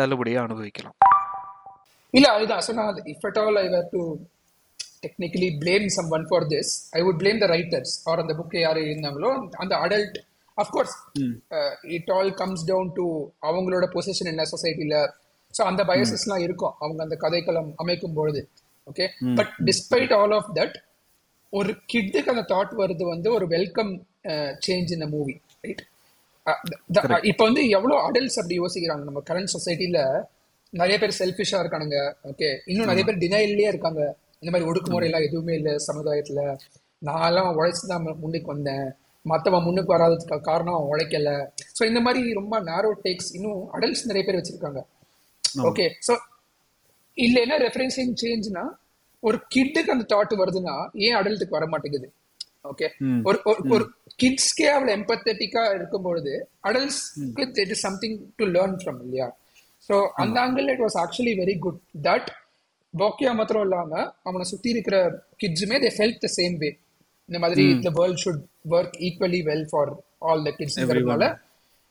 [0.00, 0.96] தள்ளுபடியை அனுபவிக்கலாம்.
[2.18, 2.64] இல்ல அதுதான்.
[2.68, 4.02] சொன்னா if at all I were to
[5.04, 9.30] technically blame someone for this I would blame the writers or அந்த புக்கை யார் இருந்தாங்களோ
[9.64, 10.18] அந்த adult
[10.58, 10.96] of course
[11.96, 13.06] it all comes down to
[13.48, 14.98] அவங்களோட பொசிஷன் என்ன சொசைட்டில
[15.54, 16.74] ஸோ அந்த பயசஸ்லாம் இருக்கும்.
[16.82, 18.42] அவங்க அந்த கதைக்களம் அமைக்கும் பொழுது.
[18.90, 19.06] Okay
[19.38, 20.76] but despite all of that
[21.52, 23.92] ஒரு கிட்டுக்கு அந்த தாட் வருது வந்து ஒரு வெல்கம்
[24.66, 25.34] சேஞ்ச் இந்த மூவி
[25.66, 25.82] ரைட்
[27.30, 29.04] இப்போ வந்து எவ்வளோ அடல்ட்ஸ் அப்படி யோசிக்கிறாங்க?
[29.08, 29.98] நம்ம கரண்ட் சொசைட்டில
[30.72, 31.98] நிறைய பேர் செல்ஃபிஷா இருக்கானுங்க
[32.30, 34.02] ஓகே இன்னும் நிறைய பேர் டினைல்லே இருக்காங்க.
[34.40, 36.40] இந்த மாதிரி ஒடுக்குமுறை எல்லாம் எதுவுமே இல்லை சமுதாயத்துல.
[37.08, 38.86] நான் எல்லாம் உழைச்சு தான் முன்னுக்கு வந்தேன்.
[39.24, 41.30] மற்றவன் முன்னுக்கு வராததுக்கு காரணம் உழைக்கல.
[41.76, 44.82] ஸோ இந்த மாதிரி ரொம்ப நேரோ டேக்ஸ் இன்னும் அடல்ட்ஸ் நிறைய பேர் வச்சிருக்காங்க.
[45.70, 46.12] ஓகே ஸோ
[47.18, 48.64] இல்ல என்ன ரெஃபரன்சிங் சேஞ்ச்னா
[49.22, 50.74] ஒரு கிட்டுக்கு அந்த தாட் வருதுன்னா
[51.04, 52.08] ஏன் அடல்ட்டுக்கு வர மாட்டேங்குது
[52.70, 52.86] ஓகே
[53.28, 53.38] ஒரு
[53.74, 53.84] ஒரு
[54.20, 56.32] கிட்ஸ்க்கே அவளை எம்பத்தட்டிக்கா இருக்கும் பொழுது
[56.68, 59.26] அடல்ட்ஸ்க்கு it is something to learn from இல்லையா?
[59.88, 62.28] ஸோ அந்த angle it was actually very good that
[62.94, 63.92] Bokya மாத்திரம் இல்லாம
[64.24, 64.96] அவனை சுத்தி இருக்கிற
[65.40, 66.70] கிட்ஸுமே they felt the same way
[67.28, 69.92] இந்த மாதிரி the world should work equally well for
[70.24, 71.26] all the கிட்ஸ்ங்கிறதுனால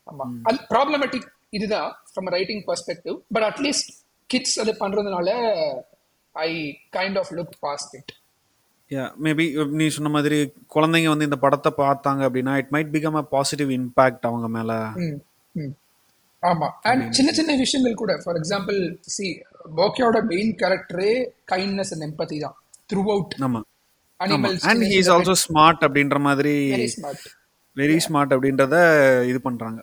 [0.07, 0.25] ஆமா.
[0.47, 3.91] அது ப்ராப்ளமேட்டிக் இதுதான் from writing perspective but at least
[4.33, 5.29] kids அது பண்றதுனால
[6.35, 6.49] I
[6.93, 8.13] kind of look past it
[8.91, 9.45] yeah maybe
[9.77, 10.37] நீ சொன்ன மாதிரி
[10.73, 14.71] குழந்தைங்க வந்து இந்த படத்தை பார்த்தாங்க அப்படின்னா it might become a positive impact அவங்க மேல.
[16.43, 16.67] ஆமா.
[16.89, 18.79] அண்ட் சின்ன சின்ன விஷயங்கள் கூட ஃபார் எக்ஸாம்பிள்
[19.13, 19.27] சி
[19.77, 21.11] போக்கியோட மெயின் கேரக்டரே
[21.51, 22.55] கைண்ட்னஸ் அண்ட் எம்பத்தி தான்
[22.89, 23.61] த்ரூ அவுட் ஆமா.
[24.65, 26.55] And he is also smart அப்படின்ற மாதிரி
[27.77, 28.75] வெரி ஸ்மார்ட் அப்படின்றத
[29.31, 29.79] இது பண்றாங்க.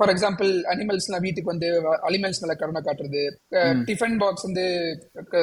[0.00, 1.68] ஃபார் எக்ஸாம்பிள் அனிமல்ஸ்லாம் வீட்டுக்கு வந்து
[2.08, 3.22] அனிமல்ஸ் மேல கருணை காட்டுறது.
[3.88, 4.64] டிஃபன் பாக்ஸ் வந்து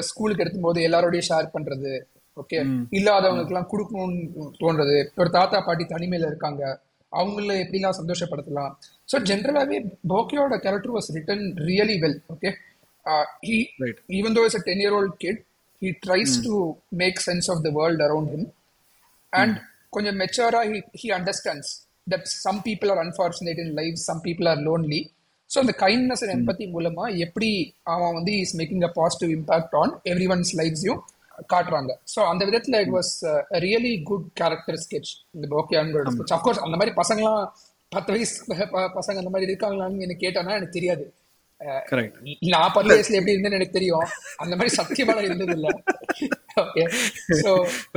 [0.09, 1.91] ஸ்கூலுக்கு எடுக்கும் போது எல்லாரோடய ஷேர் பண்றது.
[2.37, 2.57] ஓகே
[2.97, 4.97] இல்லாதவங்களுக்கு எல்லாம் கொடுக்கணும்னு தோன்றது.
[5.21, 6.63] ஒரு தாத்தா பாட்டி தனிமையில இருக்காங்க.
[7.11, 8.71] அவங்கள எப்படிலாம் சந்தோஷப்படுத்தலாம்?
[9.11, 9.77] ஸோ ஜென்ரலாகவே
[10.11, 12.49] போக்கியோட character was written really well okay
[14.17, 15.39] even though is a ten year old kid
[15.81, 16.55] he tries to
[17.01, 18.47] make sense of the world around him
[19.33, 19.57] and
[19.97, 21.71] கொஞ்சம் மெச்சூரா he he understands
[22.07, 25.01] that some people are unfortunate in life some people are lonely
[25.49, 27.51] so அந்த kindness and empathy மூலமா எப்படி
[27.93, 29.93] அவன் வந்து is making a positive impact on
[30.35, 31.01] everyone's லைஃப்ஸையும்
[31.51, 31.91] காட்டுறாங்க.
[32.13, 33.11] So அந்த விதத்துல it was
[33.65, 35.47] really good character sketch இந்த
[36.13, 37.43] sketch of course அந்த மாதிரி பசங்களாம்
[37.91, 38.33] பத்து வயசு
[38.97, 41.05] பசங்க அந்த மாதிரி இருக்காங்களான்னு எனக்கு கேட்டானா எனக்கு தெரியாது.
[42.53, 44.07] நான் பத்து வயசுல எப்படி இருந்தேன்னு எனக்கு தெரியும்.
[44.43, 45.67] அந்த மாதிரி சத்தியமா இருந்தது இல்ல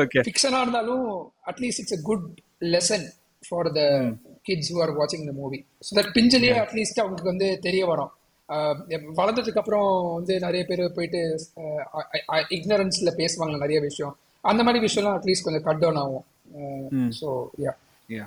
[0.02, 1.08] ஓகே ஃபிக்ஷனா இருந்தாலும்
[1.52, 2.28] at least it's a good
[2.74, 3.06] lesson
[3.42, 3.82] for the
[4.48, 8.10] kids who are வாட்சிங் த மூவி ஸோ தட் பிஞ்சிலேயே அட்லீஸ்ட் அவங்களுக்கு வந்து தெரிய வரும்.
[9.20, 11.20] வளர்ந்ததுக்கு அப்புறம் வந்து நிறைய பேர் போயிட்டு
[12.56, 14.14] இக்னரன்ஸ்ல பேசுவாங்க நிறைய விஷயம்.
[14.44, 16.26] அந்த மாதிரி விஷயம்லாம் அட்லீஸ்ட் கொஞ்சம் கட் டவுன் ஆகும்.
[17.20, 17.28] ஸோ
[17.64, 17.72] யா
[18.10, 18.26] யா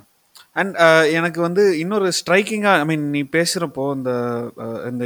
[0.60, 0.76] அண்ட்
[1.18, 4.12] எனக்கு வந்து இன்னொரு ஸ்ட்ரைக்கிங்காக ஐ மீன் நீ பேசுகிறப்போ இந்த
[4.92, 5.04] இந்த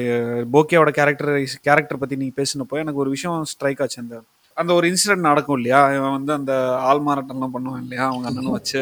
[0.53, 1.31] போக்கியாவோட கேரக்டர்
[1.67, 4.17] கேரக்டர் பற்றி நீ பேசினப்போ எனக்கு ஒரு விஷயம் ஸ்ட்ரைக் ஆச்சு அந்த
[4.57, 6.53] அந்த ஒரு இன்சிடென்ட் நடக்கும் இல்லையா இவன் வந்து அந்த
[6.89, 8.05] ஆள் மாறாட்டம்லாம் பண்ணுவான் இல்லையா?
[8.11, 8.81] அவங்க அண்ணனும் வச்சு.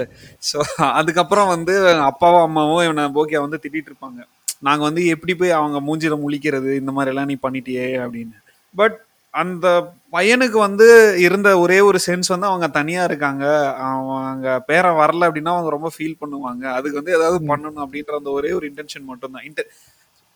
[0.49, 0.57] ஸோ
[0.99, 1.73] அதுக்கப்புறம் வந்து
[2.11, 4.19] அப்பாவும் அம்மாவும் இவனை போக்கியா வந்து திட்டிட்டு இருப்பாங்க.
[4.67, 6.69] நாங்கள் வந்து எப்படி போய் அவங்க மூஞ்சில முழிக்கிறது?
[6.81, 8.38] இந்த மாதிரி எல்லாம் நீ பண்ணிட்டியே அப்படின்னு.
[8.75, 8.95] பட்
[9.33, 9.67] அந்த
[10.13, 10.85] பையனுக்கு வந்து
[11.25, 13.45] இருந்த ஒரே ஒரு சென்ஸ் வந்து அவங்க தனியா இருக்காங்க.
[13.89, 16.63] அவங்க பேரன் வரல அப்படின்னா அவங்க ரொம்ப ஃபீல் பண்ணுவாங்க.
[16.77, 19.65] அதுக்கு வந்து ஏதாவது பண்ணணும் அப்படின்ற அந்த ஒரே ஒரு இன்டென்ஷன் மட்டும் தான் இன்டெ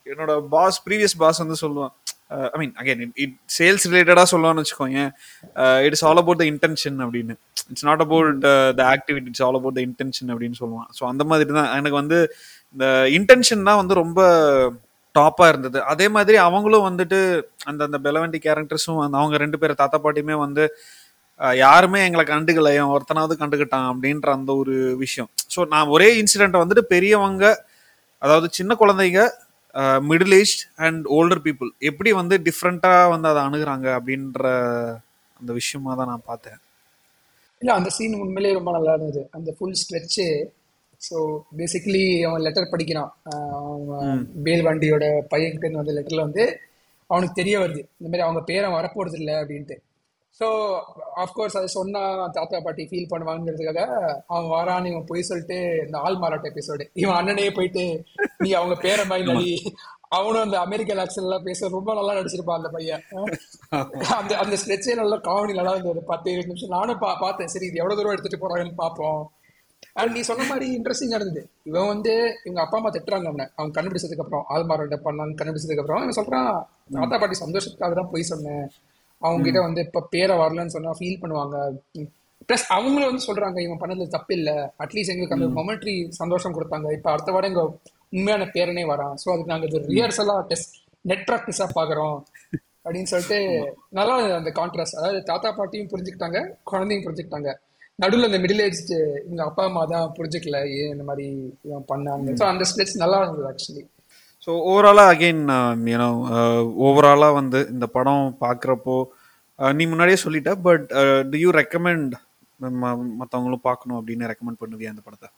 [0.08, 1.94] என்னோட பாஸ் ப்ரீவியஸ் பாஸ் வந்து சொல்லுவான்
[2.54, 5.00] I mean again it sales ரிலேட்டடாக சொல்லுவான்னு வச்சுக்கோங்க
[5.86, 7.36] it is all about the intention அப்படின்னு.
[7.72, 8.44] It's not about
[8.80, 11.72] the activity it's all about the intention அப்படின்னு சொல்லுவான் ஸோ அந்த மாதிரி தான்.
[11.80, 12.20] எனக்கு வந்து
[12.76, 12.86] இந்த
[13.18, 14.22] இன்டென்ஷன் தான் வந்து ரொம்ப
[15.16, 15.78] டாப்பாக இருந்தது.
[15.92, 17.20] அதே மாதிரி அவங்களும் வந்துட்டு
[17.70, 20.64] அந்த அந்த பெலவண்டி கேரக்டர்ஸும் அந்த அவங்க ரெண்டு பேர் தாத்தா பாட்டியுமே வந்து
[21.40, 22.72] uh, யாருமே எங்களை கண்டுக்கல.
[22.80, 25.30] என் ஒருத்தனாவது கண்டுக்கிட்டான் அப்படின்ற அந்த ஒரு விஷயம்.
[25.54, 27.46] ஸோ நான் ஒரே இன்சிடெண்ட்டை வந்துட்டு பெரியவங்க
[28.22, 29.22] அதாவது சின்ன குழந்தைங்க
[30.10, 34.44] middle age and older people எப்படி வந்து டிஃப்ரெண்ட்டாக வந்து அதை அணுகுறாங்க அப்படின்ற
[35.40, 36.60] அந்த விஷயமா தான் நான் பார்த்தேன்.
[37.62, 39.30] இல்லை அந்த சீன் உண்மையிலேயே ரொம்ப நல்லா இருந்தது.
[39.32, 40.26] அந்த ஃபுல் ஸ்ட்ரெச்சு
[41.02, 41.18] ஸோ
[41.58, 43.12] பேசிக்கலி அவன் லெட்டர் படிக்கிறான்.
[43.60, 46.44] அவன் பேல் வண்டியோட பையன்கிட்ட வந்த லெட்டர்ல வந்து
[47.08, 47.82] அவனுக்கு தெரிய வருது.
[48.00, 49.78] இந்த மாதிரி அவங்க பேரை வரப்போறது இல்லை அப்படின்ட்டு.
[50.40, 50.48] ஸோ
[51.24, 52.02] ஆஃப்கோர்ஸ் அது சொன்னா
[52.36, 53.82] தாத்தா பாட்டி ஃபீல் பண்ணுவாங்கிறதுக்காக
[54.34, 57.84] அவன் வாரான்னு இவன் போய் சொல்லிட்டு இந்த ஆள் மாறாட்ட எபிசோடு இவன் அண்ணனே போயிட்டு
[58.44, 59.50] நீ அவங்க பேரை மாதிரி நடி.
[60.18, 63.04] அவனும் அந்த அமெரிக்கன் ஆக்சன் எல்லாம் பேச ரொம்ப நல்லா நடிச்சிருப்பான் அந்த பையன்.
[64.20, 66.02] அந்த அந்த ஸ்ட்ரெச்சே நல்லா காமெடி நல்லா இருந்தது.
[66.12, 66.74] பத்து இருபது நிமிஷம்.
[66.78, 67.52] நானும் பா பார்த்தேன்.
[67.54, 69.22] சரி இது எவ்வளவு தூரம் எடுத்துட்டு போறாங்கன்னு பார்ப்போம்.
[70.00, 72.14] அண்ட் நீ சொன்ன மாதிரி இன்ட்ரெஸ்டிங் இருந்தது இவன் வந்து
[72.46, 73.46] இவங்க அப்பா அம்மா திட்டுறாங்க அவனை.
[73.58, 76.52] அவன் கண்டுபிடிச்சதுக்கு அப்புறம் ஆல்மாரோட பண்ணான்னு கண்டுபிடிச்சதுக்கு அப்புறம் அவன் சொல்றான்
[76.98, 78.66] தாத்தா பாட்டி சந்தோஷத்துக்காக தான் போய் சொன்னேன்.
[79.22, 81.56] அவங்க கிட்ட வந்து இப்ப பேரை வரலன்னு சொன்னா ஃபீல் பண்ணுவாங்க.
[82.50, 84.52] ப்ளஸ் அவங்களும் வந்து சொல்றாங்க இவன் பண்ணதுல தப்பு இல்ல.
[84.84, 86.88] அட்லீஸ்ட் எங்களுக்கு அந்த மொமெண்ட்ரி சந்தோஷம் கொடுத்தாங்க.
[86.98, 87.64] இப்ப அடுத்த வாரம் எங்க
[88.16, 89.16] உண்மையான பேரனே வரான்.
[89.24, 92.18] ஸோ அதுக்கு நாங்க இது ரிஹர்சலா டெஸ்ட் நெட் ப்ராக்டிஸா பாக்குறோம்.
[92.86, 93.40] அப்படின்னு சொல்லிட்டு
[93.98, 96.40] நல்லா இருந்தது அந்த கான்ட்ராஸ்ட் அதாவது தாத்தா பாட்டியும் புரிஞ்சுக்கிட்டாங்க
[96.72, 97.52] குழந்தையும் புரிஞ்சுக்கிட்டாங்க.
[98.04, 98.82] நடுவில் இந்த மிடில் ஏஜ்
[99.30, 101.26] எங்க அப்பா அம்மா தான் புரிஞ்சுக்கல ஏன் இந்த மாதிரி
[101.68, 103.84] இவன் பண்ணாங்க ஸோ அந்த ஸ்பிளிட்ஸ் நல்லா இருந்தது ஆக்சுவலி
[104.48, 105.42] ஸோ ஓவராலாக அகெயின்
[105.88, 106.10] யூனோ
[106.86, 108.96] ஓவராலாக வந்து இந்த படம் பார்க்குறப்போ
[109.60, 110.86] நீ முன்னாடியே சொல்லிட்ட பட்
[111.32, 112.14] டு யூ ரெக்கமெண்ட்
[113.20, 115.30] மற்றவங்களும் பார்க்கணும் அப்படின்னு ரெக்கமெண்ட் பண்ணுவியா அந்த படத்தை?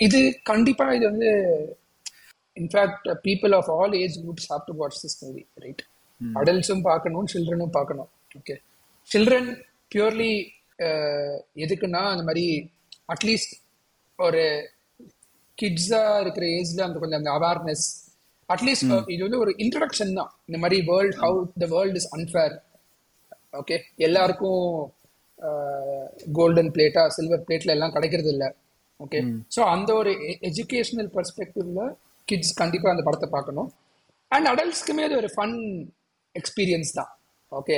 [0.00, 1.30] இது கண்டிப்பா இது வந்து
[2.56, 5.82] in fact people of all age groups have to watch this movie right
[6.20, 8.56] அடல்ட்ஸும் பார்க்கணும் சில்ட்ரனும் பார்க்கணும் ஓகே
[9.08, 9.50] சில்ட்ரன்
[9.90, 10.32] பியூர்லி
[11.64, 12.46] எதுக்குன்னா அந்த மாதிரி
[13.08, 13.54] அட்லீஸ்ட்
[14.18, 14.42] ஒரு
[15.58, 17.86] கிட்ஸா இருக்கிற ஏஜ்ல அந்த கொஞ்சம் அந்த அவேர்னஸ்
[18.52, 20.30] அட்லீஸ்ட் இது வந்து ஒரு இன்ட்ரடக்ஷன் தான்.
[20.48, 22.54] இந்த மாதிரி world how the world is unfair
[23.60, 23.76] okay
[24.06, 24.64] எல்லாருக்கும்
[26.38, 28.44] கோல்டன் பிளேட்டா சில்வர் பிளேட்ல எல்லாம் கிடைக்கிறது இல்ல.
[29.04, 29.20] ஓகே
[29.54, 30.10] ஸோ அந்த ஒரு
[30.48, 31.82] எஜுகேஷனல் பெர்ஸ்பெக்டிவ்ல
[32.28, 33.70] கிட்ஸ் கண்டிப்பா அந்த படத்தை பார்க்கணும்.
[34.34, 35.56] அண்ட் அடல்ட்ஸ்க்குமே அது ஒரு ஃபன்
[36.34, 37.10] எக்ஸ்பீரியன்ஸ் தான்.
[37.52, 37.76] ஓகே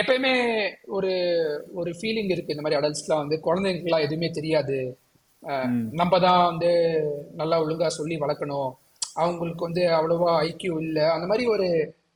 [0.00, 0.32] எப்பயுமே
[0.96, 1.12] ஒரு
[1.80, 2.54] ஒரு ஃபீலிங் இருக்கு.
[2.54, 4.78] இந்த மாதிரி அடல்ட்ஸ்லாம் வந்து குழந்தைங்களுக்குலாம் எதுவுமே தெரியாது.
[6.00, 6.70] நம்ம தான் வந்து
[7.40, 8.70] நல்லா ஒழுங்கா சொல்லி வளர்க்கணும்.
[9.22, 11.04] அவங்களுக்கு வந்து அவ்வளவா ஐக்கியம் இல்லை.
[11.14, 11.66] அந்த மாதிரி ஒரு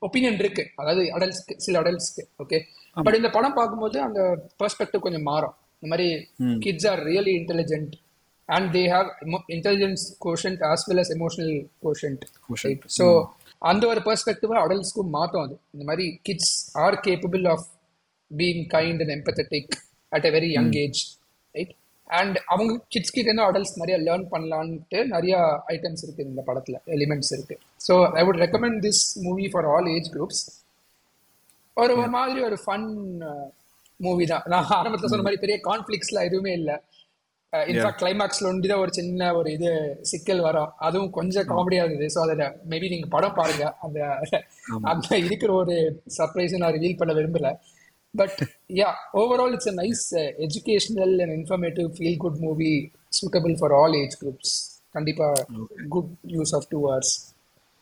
[0.06, 0.64] ஒப்பீனியன் இருக்கு.
[0.80, 2.58] அதாவது அடல்ட்ஸ்க்கு சில அடல்ட்ஸ்க்கு ஓகே
[2.96, 4.20] பட் இந்த படம் பார்க்கும்போது அந்த
[4.62, 5.54] பெர்ஸ்பெக்டிவ் கொஞ்சம் மாறும்.
[5.76, 6.08] இந்த மாதிரி
[6.64, 7.92] kids are really intelligent
[8.48, 9.08] and they have
[9.56, 11.54] intelligence quotient as well as emotional
[11.86, 12.24] quotient
[12.98, 13.06] so
[13.62, 15.54] அந்த ஒரு பெர்ஸ்பெக்டிவ் அடல்ட்ஸ்க்கும் மாற்றும் அது.
[15.74, 17.66] இந்த மாதிரி kids are capable of
[18.30, 19.72] being kind and empathetic
[20.12, 21.00] at a very young age
[21.54, 21.72] right
[22.20, 25.34] and அவங்க kids கிட்ட இருந்து அடல்ட்ஸ் நிறைய லேர்ன் பண்ணலான்ட்டு நிறைய
[25.74, 27.56] ஐட்டம்ஸ் இருக்கு இந்த படத்துல எலிமெண்ட்ஸ் இருக்கு.
[27.86, 30.42] So I would recommend this movie for all age groups
[31.82, 32.88] ஒரு ஒரு மாதிரி ஒரு ஃபன்
[34.06, 34.46] மூவி தான்.
[34.52, 36.76] நான் ஆரம்பத்தில் சொன்ன மாதிரி பெரிய கான்ஃபிளிக்ஸ்ல எதுவுமே இல்லை.
[37.52, 39.70] இன்ஃபேக்ட் கிளைமேக்ஸ்ல ஒண்டி தான் ஒரு சின்ன ஒரு இது
[40.10, 40.70] சிக்கல் வரும்.
[40.86, 42.06] அதுவும் கொஞ்சம் காமெடியா இருந்தது.
[42.14, 43.64] ஸோ அதில் மேபி நீங்க படம் பாருங்க.
[43.84, 43.98] அந்த
[44.92, 45.74] அந்த இருக்கிற ஒரு
[46.18, 47.50] சர்ப்ரைஸ் நான் ரிவீல் பண்ண விரும்பல.
[48.14, 48.40] But
[48.78, 48.88] yeah
[49.20, 50.04] overall it's a nice
[50.46, 52.72] educational and informative feel good movie
[53.12, 54.54] suitable for all age groups
[54.94, 55.28] கண்டிப்பா
[55.94, 57.14] good use of two hours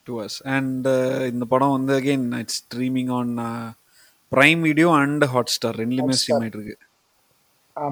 [0.06, 0.86] two hours and
[1.32, 3.32] இந்த படம் வந்து again it's streaming on
[4.32, 6.76] Prime Video and Hotstar ரெண்டுலையுமே stream ஆயிட்டு இருக்கு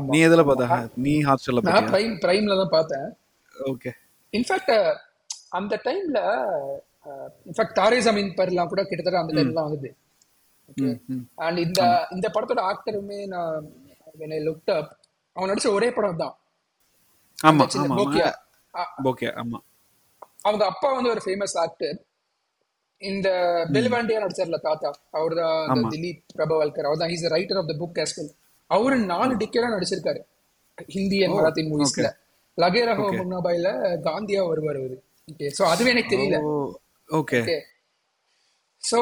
[0.08, 0.76] நீ எதுல பார்த்த?
[1.04, 3.06] நீ ஹாட் ஸ்டார்ல நான் பிரைம் பிரைம்ல தான் பார்த்தேன்.
[3.54, 3.90] ஓகே
[4.32, 4.72] இன்ஃபேக்ட்
[5.58, 6.18] அந்த டைம்ல
[7.48, 9.90] இன்ஃபேக்ட் தாரே ஜமீன் பர்லாம் கூட கிட்டத்தட்ட அந்த டைம்ல தான் வந்தது
[11.46, 11.80] அண்ட் இந்த
[12.16, 13.68] இந்த படத்தோட ஆக்டருமே நான்
[14.48, 14.86] looked up.
[15.36, 16.34] அவன் நடிச்ச ஒரே படம் தான்
[17.38, 17.64] ஆமா
[19.10, 19.58] ஓகே ஆமா
[20.46, 21.96] அவங்க அப்பா வந்து ஒரு ஃபேமஸ் ஆக்டர்
[23.02, 23.28] இந்த
[23.74, 24.88] பெல்வாண்டியா நடிச்சார்ல தாத்தா.
[25.18, 28.30] அவர் தான் திலீப் பிரபவல்கர் அவர் தான் is writer of the book as well.
[28.70, 30.20] அவரு நாலு டிக்கெட்டா நடிச்சிருக்காரு.
[30.94, 32.08] ஹிந்தி அண்ட் மராத்தி மூவிஸ்ல
[32.58, 33.68] லகேரா முன்னாபாயில
[34.06, 34.96] காந்தியா வருவார் அவரு.
[35.28, 36.38] ஓகே சோ அதுவே எனக்கு தெரியல.
[37.08, 37.38] ஓகே.
[37.40, 37.56] ஓகே
[38.82, 39.00] ஸோ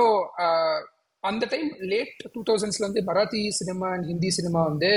[1.31, 4.91] அந்த டைம் லேட் டூ தௌசண்ட்ஸ்ல வந்து Marathi cinema and Hindi cinema வந்து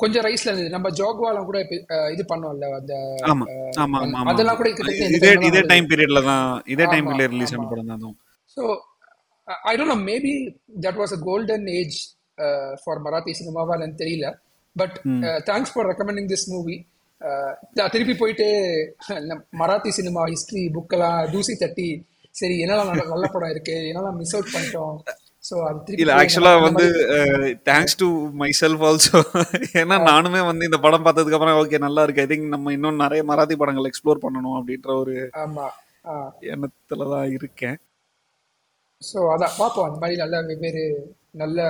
[0.00, 0.72] கொஞ்சம் ரைஸ்ல இருந்தது.
[0.74, 1.58] நம்ம ஜோக்வாலம் கூட
[2.14, 2.94] இது பண்ணோம்ல அந்த
[4.32, 4.70] அதெல்லாம் கூட
[5.48, 7.54] இதே டைம் பீரியட்ல தான் இதே டைம் பீரியட் ரிலீஸ்.
[7.56, 8.16] ஆன படம் தான்
[8.56, 8.62] so
[9.70, 10.34] I don't know maybe
[10.86, 11.96] that was a golden age
[12.82, 14.26] for Marathi சினிமாவா தெரியல.
[14.76, 14.96] But
[15.50, 16.76] thanks for recommending this movie
[17.94, 18.46] திருப்பி போயிட்டு
[19.60, 21.86] மராத்தி சினிமா ஹிஸ்டரி புக்கெல்லாம் தூசி தட்டி
[22.34, 24.96] சரி என்னெல்லாம் நல்ல படம் இருக்கு என்னெல்லாம் மிஸ் அவுட் பண்ணிட்டோம்
[25.86, 26.88] இல்ல போய் ஆக்சுவலா நம்ம- வந்து
[27.64, 29.22] thanks to myself also
[29.72, 32.26] ஏன்னா நானுமே வந்து இந்த படம் பார்த்ததுக்கு அப்புறம் ஓகே நல்லா இருக்கு.
[32.28, 35.30] ஐ திங்க் நம்ம இன்னும் நிறைய மராத்தி படங்கள் எக்ஸ்ப்ளோர் பண்ணணும் அப்படின்ற ஒரு
[36.40, 37.76] எண்ணத்துல தான் இருக்கேன்.
[39.12, 39.84] ஸோ அதான் பார்ப்போம்.
[39.84, 41.60] அந்த மாதிரி நல்ல வெவ்வேறு நல்ல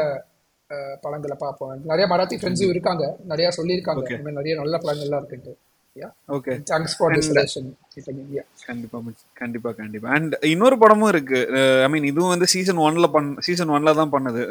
[1.01, 1.81] படங்களை பார்ப்போம்.
[1.85, 3.17] நிறைய மராத்தி ஃப்ரெண்ட்ஸும் இருக்காங்க.
[3.25, 4.21] நிறைய சொல்லியிருக்காங்க.
[4.31, 5.55] நிறைய நல்ல படங்கள்லாம் இருக்குன்ட்டு.
[6.37, 6.55] ஓகே
[6.97, 8.99] ஃபார் யா கண்டிப்பா.
[9.33, 10.09] கண்டிப்பா கண்டிப்பா.
[10.09, 11.39] அண்ட் இன்னொரு படமும் இருக்கு.
[11.85, 14.43] ஐ மீன் இதுவும் வந்து சீசன் ஒன்ல பண் சீசன் ஒன்ல தான் பண்ணது.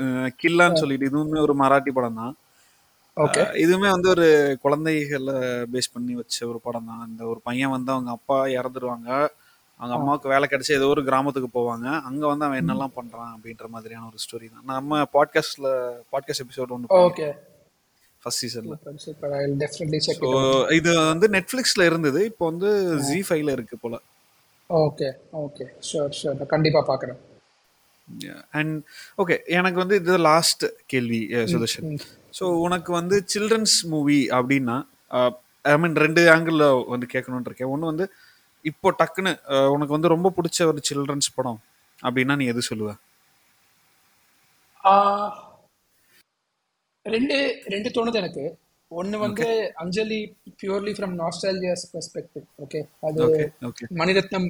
[0.43, 2.35] கில்லான்னு சொல்லிட்டு இதுவுமே ஒரு மராட்டி படம் தான்.
[3.17, 5.35] ஓகே இதுவுமே வந்து ஒரு குழந்தைகளை
[5.73, 6.99] பேஸ் பண்ணி வச்ச ஒரு படம் தான்.
[6.99, 9.09] அந்த ஒரு பையன் வந்து அவங்க அப்பா இறந்துருவாங்க.
[9.79, 11.87] அவங்க அம்மாவுக்கு வேலை கிடைச்சி ஏதோ ஒரு கிராமத்துக்கு போவாங்க.
[12.09, 14.65] அங்க வந்து அவன் என்னெல்லாம் பண்றான் அப்படின்ற மாதிரியான ஒரு ஸ்டோரி தான்.
[14.65, 15.69] நம்ம பாட்காஸ்ட்ல
[16.13, 17.27] பாட்காஸ்ட் எபிசோட் ஒன்று ஓகே
[18.25, 18.75] ஃபர்ஸ்ட் சீசன்ல
[20.77, 22.69] இது வந்து நெட்ஃபிளிக்ஸ்ல இருந்தது இப்போ வந்து
[23.07, 23.95] ஜி ஃபைவ்ல இருக்கு போல.
[24.69, 25.07] ஓகே
[25.41, 27.19] ஓகே ஷூர் ஷூர் கண்டிப்பா பாக்குறேன்.
[28.57, 28.73] அண்ட்
[29.21, 31.19] ஓகே எனக்கு வந்து இது லாஸ்ட் கேள்வி
[31.53, 31.87] சுதர்ஷன்
[32.33, 34.75] ஸோ உனக்கு வந்து சில்ட்ரன்ஸ் மூவி அப்படின்னா
[35.65, 37.71] ஐ மீன் ரெண்டு ஆங்கிளில் வந்து கேட்கணும்னு இருக்கேன்.
[37.73, 38.05] ஒன்று வந்து
[38.65, 41.59] இப்போ டக்குன்னு அஹ், உனக்கு வந்து ரொம்ப பிடிச்ச ஒரு சில்ட்ரன்ஸ் படம்
[41.99, 42.89] அப்படின்னா நீ எது சொல்லுவ?
[44.83, 45.29] ஆஹ்,
[47.05, 47.37] ரெண்டு
[47.73, 48.43] ரெண்டு தோணுது எனக்கு.
[48.91, 49.47] ஒன்னு வந்து
[49.83, 50.19] Anjali
[50.61, 53.25] purely from nostalgia's perspective okay அது
[54.01, 54.47] மணிரத்னம்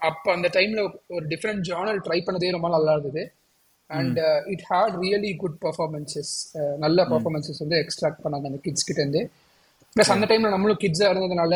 [0.00, 0.80] அப்ப அந்த டைம்ல
[1.16, 3.22] ஒரு டிஃப்ரெண்ட் ஜானர் ட்ரை பண்ணதே ரொம்ப நல்லா இருந்தது.
[3.90, 4.18] And
[4.52, 6.32] it had really good performances
[6.84, 9.22] நல்ல பர்ஃபார்மன்சஸ் வந்து எக்ஸ்ட்ராக்ட் பண்ணாங்க அந்த கிட்ஸ் கிட்ட இருந்து.
[9.96, 11.54] ப்ளஸ் அந்த டைம்ல நம்மளும் கிட்ஸா இருந்ததுனால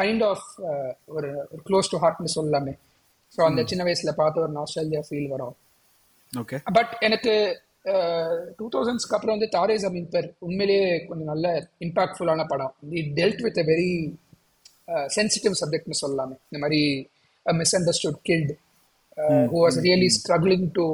[0.00, 0.46] கைண்ட் ஆஃப்
[1.16, 1.30] ஒரு
[1.68, 2.74] க்ளோஸ் டு ஹார்ட்னு சொல்லலாமே.
[3.34, 5.54] ஸோ அந்த சின்ன வயசுல பார்த்த ஒரு நாஸ்டாலஜியா ஃபீல் வரும்.
[6.32, 7.32] ஓகே பட் எனக்கு
[8.58, 11.46] டூ தௌசண்ட்ஸ்க்கு அப்புறம் வந்து தாரே ஜமீன் பர் உண்மையிலேயே கொஞ்சம் நல்ல
[11.86, 12.72] இம்பாக்ட்ஃபுல்லான படம்.
[13.00, 13.92] It dealt with a very
[15.18, 16.36] sensitive சப்ஜெக்ட்னு சொல்லலாமே.
[16.48, 16.80] இந்த மாதிரி
[17.78, 18.52] misunderstood kid
[19.52, 20.84] who was really struggling to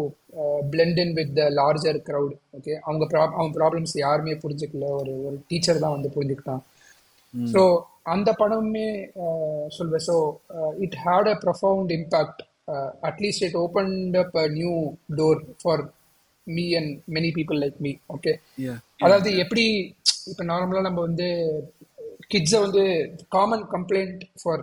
[0.72, 4.86] blend in with the larger crowd okay அவங்க ப்ராப் அவங்க ப்ராப்ளம்ஸ் யாருமே புரிஞ்சுக்கல.
[5.00, 6.62] ஒரு ஒரு டீச்சர் தான் வந்து புரிஞ்சுக்கிட்டான்.
[7.34, 7.62] ஸோ
[8.14, 8.88] அந்த படமே
[9.24, 10.06] uh, சொல்வேன்.
[10.08, 10.16] So
[10.86, 12.40] it had a profound impact
[13.08, 14.74] at least it opened up a new
[15.20, 15.82] door for
[16.46, 18.32] me and many people like me okay
[19.00, 19.64] அதாவது எப்படி
[20.26, 21.28] இப்போ நார்மலாக நம்ம வந்து
[22.30, 22.82] கிட்ஸை வந்து
[23.28, 24.62] common complaint for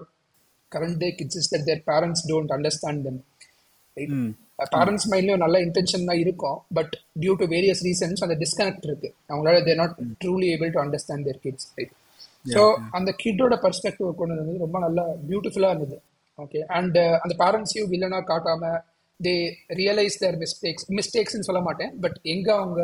[0.71, 3.19] current day kids is that their parents don't understand them
[4.73, 9.09] parents மைண்ட்லயும் நல்ல intention தான் இருக்கும் but due to various reasons அந்த டிஸ்கனெக்ட் இருக்கு.
[9.29, 11.93] அவங்களால they're not truly able to understand their kids right
[12.45, 15.97] so அந்த கிட்டோட perspective கொண்டு வந்தது ரொம்ப நல்லா பியூட்டிஃபுல்லா இருந்தது
[16.39, 18.71] ஓகே அண்ட் அந்த பேரண்ட்ஸையும் வில்லனா காட்டாம
[19.21, 19.35] தே
[19.79, 22.81] ரியலைஸ் தேர் மிஸ்டேக்ஸ் மிஸ்டேக்ஸ்னு சொல்ல மாட்டேன் பட் எங்க அவங்க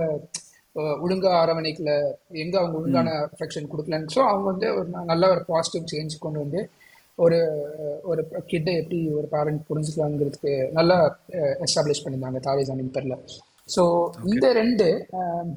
[1.02, 1.92] ஒழுங்கா அரவணைக்கல
[2.44, 6.62] எங்க அவங்க ஒழுங்கான அஃபெக்ஷன் கொடுக்கலன்னு ஸோ அவங்க வந்து ஒரு நல்ல ஒரு பாசிட்டிவ் சேஞ்ச் கொண்டு வந்து
[7.20, 7.38] ஒரு
[8.04, 10.98] ஒரு கிட்டை எப்படி ஒரு பேரண்ட் புரிஞ்சுக்கலாங்கிறதுக்கு நல்லா
[11.66, 13.16] எஸ்டாப்ளிஷ் பண்ணியிருந்தாங்க தாவே ஜமீன் பேர்ல.
[13.70, 13.84] ஸோ
[14.26, 14.86] இந்த ரெண்டு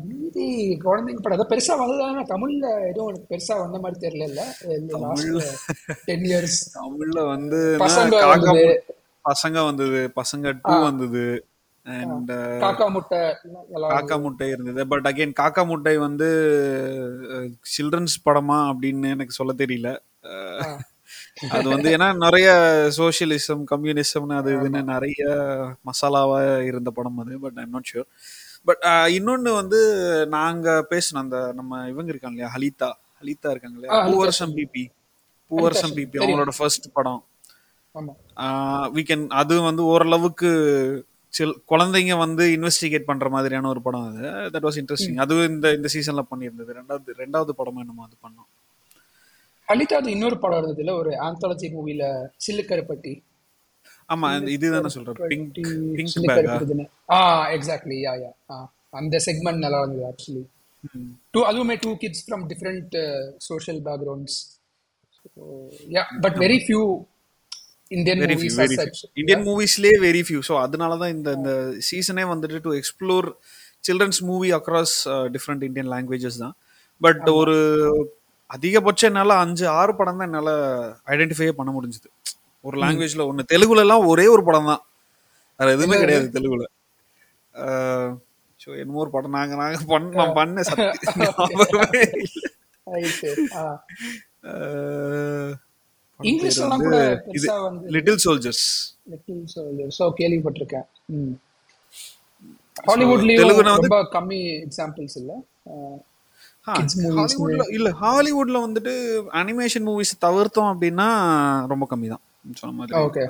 [0.07, 0.47] மீதி
[0.85, 4.41] குழந்தைங்க படம் அதான் பெருசா வந்ததான தமிழ்ல எதுவும் எனக்கு பெருசா வந்த மாதிரி தெரியல இல்ல?
[5.05, 5.37] லாஸ்ட்
[6.09, 8.65] டென் இயர்ஸ் தமிழ்ல வந்து பசங்க வந்தது.
[9.31, 11.25] பசங்க வந்தது பசங்க டூ வந்தது.
[11.87, 12.31] அண்ட்
[12.63, 13.21] காக்கா முட்டை
[13.93, 14.83] காக்கா முட்டை இருந்தது.
[14.93, 16.29] பட் அகைன் காக்கா முட்டை வந்து
[17.75, 19.91] சில்ட்ரன்ஸ் படமா அப்படின்னு எனக்கு சொல்ல தெரியல.
[21.55, 22.49] அது வந்து ஏன்னா நிறைய
[22.99, 25.21] சோஷியலிசம் கம்யூனிசம்னு அது இதுன்னு நிறைய
[25.89, 26.39] மசாலாவா
[26.71, 28.09] இருந்த படம் அது but I'm not sure
[28.69, 28.83] but
[29.17, 29.81] இன்னொன்னு வந்து
[30.37, 32.91] நாங்க பேசின அந்த நம்ம இவங்க இருக்காங்க இல்லையா ஹலிதா.
[33.21, 33.97] ஹலிதா இருக்காங்க இல்லையா?
[34.09, 34.85] பூவர்சம் பிபி
[35.51, 37.21] பூவர்சம் பிபி அவங்களோட ஃபர்ஸ்ட் படம்.
[38.97, 40.51] வி கேன் அது வந்து ஓரளவுக்கு
[41.35, 44.23] சில் குழந்தைங்க வந்து இன்வெஸ்டிகேட் பண்ற மாதிரியான ஒரு படம் அது.
[44.55, 46.71] தட் வாஸ் இன்ட்ரெஸ்டிங் அது இந்த இந்த சீசன்ல பண்ணியிருந்தது.
[46.79, 48.49] ரெண்டாவது ரெண்டாவது படமும் என்னமோ அது பண்ணோம்.
[49.69, 50.95] அலிதாது இன்னொரு படம் இருந்தது இல்ல?
[50.95, 52.05] ஒரு ஆந்தாலஜி மூவில
[52.47, 53.13] சில்லுக்கருப்பட்டி.
[54.09, 55.19] ஆமா இதுதானே சொல்றேன்.
[55.33, 55.59] பிங்க்
[55.97, 57.19] பிங்க் சில்லுக்கருப்பட்டின்னு ஆ
[57.57, 58.31] எக்ஸாக்ட்லி யா யா
[59.01, 60.43] அந்த செக்மெண்ட் நல்லா இருந்தது ஆக்சுவலி
[61.35, 62.97] டூ அதுவுமே two kids from different
[63.49, 64.39] social backgrounds
[65.97, 66.81] yeah but very few
[67.91, 68.77] Indian very few very
[69.21, 71.53] Indian மூவிஸ்லேயே very few so அதனால தான் இந்த இந்த
[71.89, 73.29] சீசனே வந்துட்டு to explore
[73.89, 74.97] children's movie across
[75.37, 76.55] different Indian languages தான்.
[77.01, 77.57] பட் ஒரு
[78.51, 80.55] அதிகபட்சம் என்னால் அஞ்சு ஆறு படம் தான் என்னால்
[81.15, 82.09] ஐடென்டிஃபையே பண்ண முடிஞ்சுது.
[82.65, 84.83] ஒரு லாங்குவேஜில் ஒன்று தெலுங்குலலாம் ஒரே ஒரு படம் தான்.
[85.61, 86.67] வேறு எதுவுமே கிடையாது தெலுங்குல.
[88.61, 89.37] ஸோ என்னமோ ஒரு படம்.
[89.39, 90.87] நாங்கள் நாங்கள் பண்ண பண்ண சத்தி
[96.23, 96.61] ஞாபகமே இல்லை.
[96.61, 98.65] அஹ், படம் இங்கிலீஷ்ல பேர் எல்லாம் வந்து கூட பெருசா வந்து Little Soldiers
[99.13, 100.87] Little Soldier so கேள்விப்பட்டிருக்கேன்.
[102.87, 103.41] ஹாலிவுட்லயும்
[103.73, 105.33] ரொம்ப கம்மி எக்ஸாம்பிள்ஸ் இல்ல?
[106.67, 108.93] ஹாலிவுட்ல இல்ல ஹாலிவுட்ல வந்துட்டு
[109.41, 111.09] அனிமேஷன் மூவிஸ் தவிர்த்தோம் அப்படின்னா
[111.69, 112.25] ரொம்ப கம்மி தான்
[112.61, 113.25] சொன்ன மாதிரி.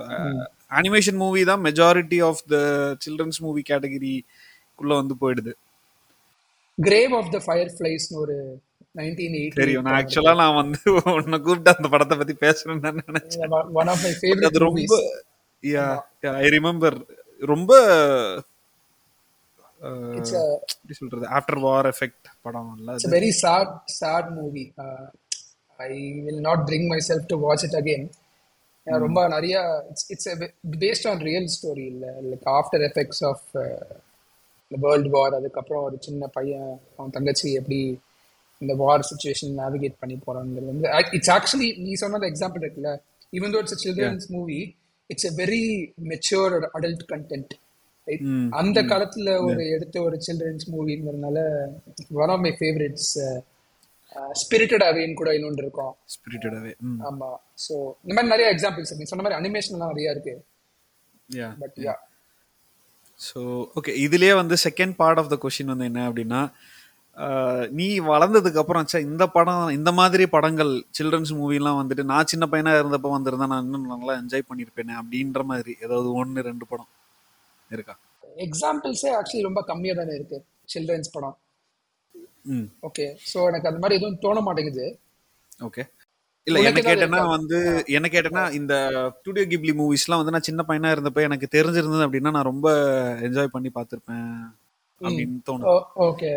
[0.78, 2.58] அனிமேஷன் மூவி தான் majority of the
[3.04, 5.52] children's movie கேட்டகரிக்குள்ள வந்து போயிடுது.
[6.78, 8.36] கிரேவ் ஆஃப் த ஃபயர் ஃபிளைஸ்னு ஒரு
[9.58, 9.84] தெரியும்.
[9.86, 10.80] நான் ஆக்சுவலா நான் வந்து
[11.16, 14.46] உன்னை கூப்பிட்டு அந்த படத்தை பத்தி பேசணும்னு தான் நினைச்சேன்.
[14.48, 14.96] அது ரொம்ப
[15.64, 15.84] யா
[16.44, 16.96] ஐ ரிமெம்பர்
[17.42, 17.72] ரொம்ப
[20.78, 21.26] எப்படி சொல்றது?
[21.36, 24.64] ஆஃப்டர் வார் எஃபெக்ட் படம் இல்ல it's very sad sad movie
[25.80, 25.90] I
[26.26, 28.06] will not bring myself to watch it again
[28.86, 29.56] ரொம்ப நிறைய
[29.90, 30.28] it's it's
[30.84, 32.06] based on real story இல்ல.
[32.30, 33.46] Like after effects of
[34.70, 37.80] world war அதுக்கப்புறம் ஒரு சின்ன பையன் அவன் தங்கச்சி எப்படி
[38.60, 42.92] இந்த வார் சுச்சுவேஷன் நேவிகேட் பண்ணி போறாங்கிறது வந்து இட்ஸ் ஆக்சுவலி நீ சொன்ன எக்ஸாம்பிள் இருக்குல்ல.
[43.32, 44.58] Even though it's children's movie
[45.10, 45.62] it's a very
[46.12, 47.54] mature adult content
[48.60, 51.38] அந்த காலத்துல ஒரு எடுத்த ஒரு children's மூவிங்கிறதுனால
[52.22, 53.10] one of my favourites
[54.40, 55.92] Spirited அவேன்னு கூட இன்னொன்று இருக்கும்.
[56.14, 57.28] ஸ்பிரிட்டடாவே ம் ஆமா.
[57.64, 60.34] சோ இந்த மாதிரி நிறைய எக்ஸாம்பிள்ஸ் நீ சொன்ன மாதிரி அனிமேஷன் எல்லாம் நிறைய இருக்கு.
[61.62, 61.94] பட் யா
[63.20, 63.40] ஸோ
[63.78, 66.40] ஓகே இதுலயே வந்து second part of the question வந்து என்ன அப்படின்னா
[67.78, 72.72] நீ வளர்ந்ததுக்கு அப்புறம் ச்சே இந்த படம் இந்த மாதிரி படங்கள் சில்ட்ரன்ஸ் மூவிலாம் வந்துட்டு நான் சின்ன பையனா
[72.80, 76.90] இருந்தப்போ வந்திருந்தா நான் இன்னும் நல்லா என்ஜாய் பண்ணியிருப்பேனே அப்படின்ற மாதிரி ஏதாவது ஒன்று ரெண்டு படம்
[77.70, 77.94] இருக்கா?
[78.46, 80.38] எக்ஸாம்பிள்ஸே ஆக்சுவலி ரொம்ப கம்மியா தானே இருக்கு
[80.74, 81.36] சில்ட்ரன்ஸ் படம்.
[82.88, 84.86] ஓகே சோ எனக்கு அந்த மாதிரி எதுவும் தோண மாட்டேங்குது.
[85.68, 85.82] ஓகே
[86.46, 87.34] இல்ல என்ன கேட்டேன்னா இருக்கா?
[87.36, 87.58] வந்து
[87.96, 88.74] என்ன கேட்டேன்னா இந்த
[89.18, 92.68] ஸ்டுடியோ கிப்லி மூவிஸ்லாம் வந்து நான் சின்ன பையனா இருந்தப்ப எனக்கு தெரிஞ்சிருந்தது அப்படின்னா நான் ரொம்ப
[93.28, 94.30] என்ஜாய் பண்ணி பார்த்திருப்பேன்
[95.00, 95.84] அப்படின்னு தோணும்.
[96.08, 96.30] ஓகே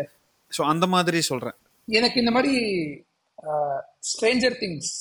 [0.52, 1.56] ஸோ அந்த மாதிரி சொல்றேன்.
[1.88, 2.52] எனக்கு இந்த மாதிரி
[4.10, 4.92] ஸ்ட்ரேஞ்சர் திங்ஸ்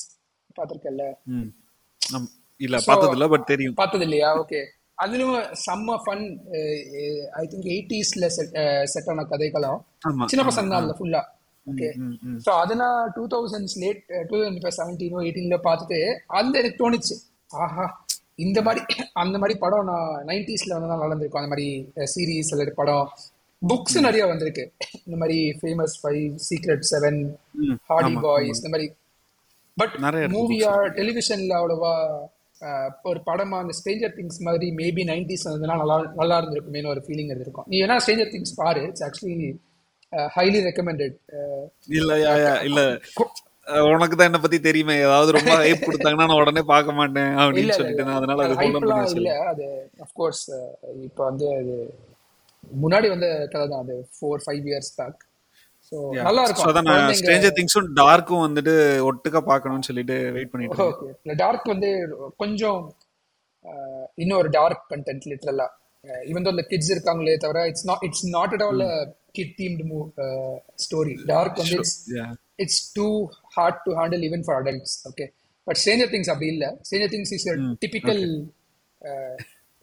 [0.57, 1.03] பார்த்துருக்கல.
[2.61, 3.75] இல்ல பார்த்தது இல்ல பட் தெரியும்.
[3.81, 4.61] பார்த்தது இல்லையா ஓகே
[5.03, 6.25] அதுலயும் செம்ம ஃபன்
[7.41, 8.25] ஐ திங்க் எயிட்டிஸ்ல
[8.93, 9.79] செட் ஆன கதைகளும்
[10.31, 11.21] சின்ன பசங்க தான் அதுல ஃபுல்லா
[11.67, 11.89] ஓகே.
[12.45, 15.99] ஸோ அதை நான் two thousands late two thousand செவன்டீனோ எயிட்டீன்ல பார்த்துட்டு
[16.39, 17.15] அந்த எனக்கு தோணுச்சு.
[17.65, 17.85] ஆஹா
[18.45, 18.81] இந்த மாதிரி
[19.23, 21.67] அந்த மாதிரி படம் நான் நைன்டிஸ்ல வந்து தான் நடந்திருக்கும் அந்த மாதிரி
[22.13, 23.05] சீரீஸ் அல்லது படம்
[23.63, 24.63] புக்ஸ் நிறைய வந்திருக்கு.
[25.05, 27.19] இந்த மாதிரி Famous Five Secret Seven
[27.89, 28.87] Hardy Boys இந்த மாதிரி.
[29.77, 31.93] பட் நிறைய மூவியா டெலிவிஷன்ல அவ்வளவா
[33.03, 37.67] ஒரு படமா அந்த ஸ்ட்ரேஞ்சர் திங்ஸ் மாதிரி மேபி நைன்டிஸ் வந்ததுனா நல்லா நல்லா இருந்திருக்குமேனு ஒரு ஃபீலிங் இருந்திருக்கும்.
[37.71, 38.81] நீ வேணா ஸ்ட்ரேஞ்சர் திங்ஸ் பாரு.
[38.89, 39.49] இட்ஸ் ஆக்சுவலி
[40.35, 41.15] ஹைலி ரெக்கமெண்டட்
[41.99, 42.13] இல்ல
[42.69, 42.81] இல்ல.
[43.91, 44.95] உனக்கு தான் என்ன பத்தி தெரியுமே.
[45.05, 48.65] ஏதாவது ரொம்ப ஹைப் கொடுத்தாங்கன்னா நான் உடனே பார்க்க மாட்டேன் அப்படின்னு சொல்லிட்டு அதனால அது
[49.19, 49.33] இல்ல.
[49.51, 49.67] அது
[50.05, 50.43] அஃப்கோர்ஸ்
[51.07, 51.75] இப்போ வந்து அது
[52.77, 55.21] முன்னாடி வந்த கதை தான் அது four five years back
[55.91, 58.73] so நல்லா இருக்கும் ஸ்ட்ரேஞ்சர் திங்ஸும் டார்க்கும் வந்துட்டு
[59.09, 61.89] ஒட்டுக்கா பார்க்கணும்னு சொல்லிட்டு வெயிட் பண்ணிட்டு ஓகே டார்க் வந்து
[62.43, 62.79] கொஞ்சம்
[64.37, 65.67] ஒரு டார்க் கண்டென்ட் லிட்டரலா
[66.27, 68.81] ஈவன் தோ இந்த கிட்ஸ் இருக்காங்களே தவிர it's not it's not at all
[69.37, 70.07] kid themed movie
[70.83, 71.95] story dark வந்து it's.
[72.59, 73.07] It's too
[73.55, 75.25] hard to handle even for adults okay
[75.67, 76.65] but Stranger Things அப்படி இல்ல.
[76.87, 77.45] Stranger Things is
[77.83, 78.23] typical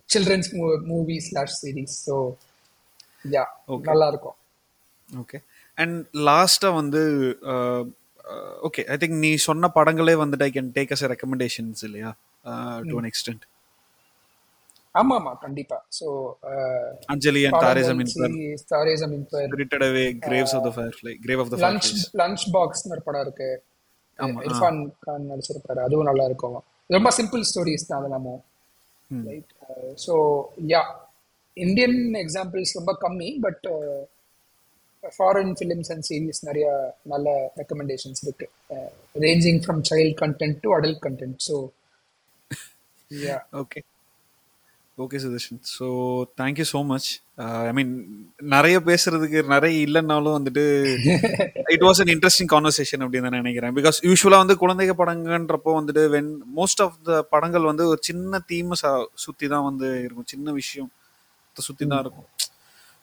[0.08, 0.50] children's
[0.92, 2.16] movie slash series so
[3.24, 3.44] yeah
[3.90, 4.36] நல்லா இருக்கும்
[5.08, 5.38] okay
[5.78, 5.96] and
[6.28, 7.02] லாஸ்ட்டாக வந்து
[8.66, 12.10] okay I think நீ சொன்ன படங்களே வந்துட்டு I can take as recommendations இல்லையா?
[12.90, 13.44] டு அன் எக்ஸ்டென்ட்
[14.94, 15.76] ஆமா ஆமா கண்டிப்பா.
[15.98, 16.06] So
[17.12, 18.32] Anjali and Taare Zameen Par
[18.72, 21.90] Taare Zameen Par Spirited Away Graves of the Firefly Grave of the Lunch
[22.22, 23.50] Lunch பாக்ஸ்னு ஒரு படம் இருக்கு.
[24.46, 26.56] இர்ஃபான் கான் நடிச்சிருப்பாரு அதுவும் நல்லா இருக்கும்
[26.90, 28.40] ரொம்ப சிம்பிள் ஸ்டோரிஸ் தான் அதெல்லாமும்.
[29.10, 29.52] Right
[30.04, 30.14] so
[30.72, 30.82] yeah
[31.66, 33.66] Indian examples ரொம்ப கம்மி but
[35.18, 36.66] foreign films and series நிறைய
[37.12, 37.28] நல்ல
[37.60, 38.46] ரெக்கமெண்டேஷன்ஸ் இருக்கு.
[39.26, 41.56] Ranging from child content to adult content so
[43.10, 43.80] yeah okay
[44.98, 45.86] okay Sudarshan so
[46.40, 47.08] thank you so much
[47.68, 47.92] I mean
[48.54, 50.64] நிறைய பேசுறதுக்கு நிறைய இல்லைன்னாலும் வந்துட்டு
[51.74, 53.74] it was an interesting conversation அப்படின்னு தான் நினைக்கிறேன்.
[53.78, 58.78] பிகாஸ் யூஸ்வலாக வந்து குழந்தைங்க படங்கன்றப்போ வந்துட்டு வென் மோஸ்ட் ஆஃப் த படங்கள் வந்து ஒரு சின்ன தீமை
[59.24, 60.30] சுற்றி தான் வந்து இருக்கும்.
[60.34, 60.90] சின்ன விஷயம்.
[61.56, 62.28] சுற்றி தான் இருக்கும்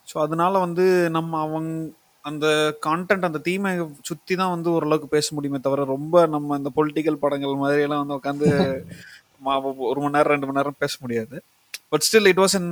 [0.07, 0.85] ஸோ அதனால வந்து
[1.17, 1.93] நம்ம அவங்க
[2.25, 2.47] அந்த
[2.87, 3.71] கான்டென்ட் அந்த தீமை
[4.09, 8.49] சுற்றி தான் வந்து ஓரளவுக்கு பேச முடியுமே தவிர ரொம்ப நம்ம இந்த பொலிட்டிக்கல் படங்கள் மாதிரியெல்லாம் வந்து உட்காந்து
[9.89, 11.37] ஒரு மணி நேரம் ரெண்டு மணி நேரம் பேச முடியாது
[11.91, 12.71] but still it was an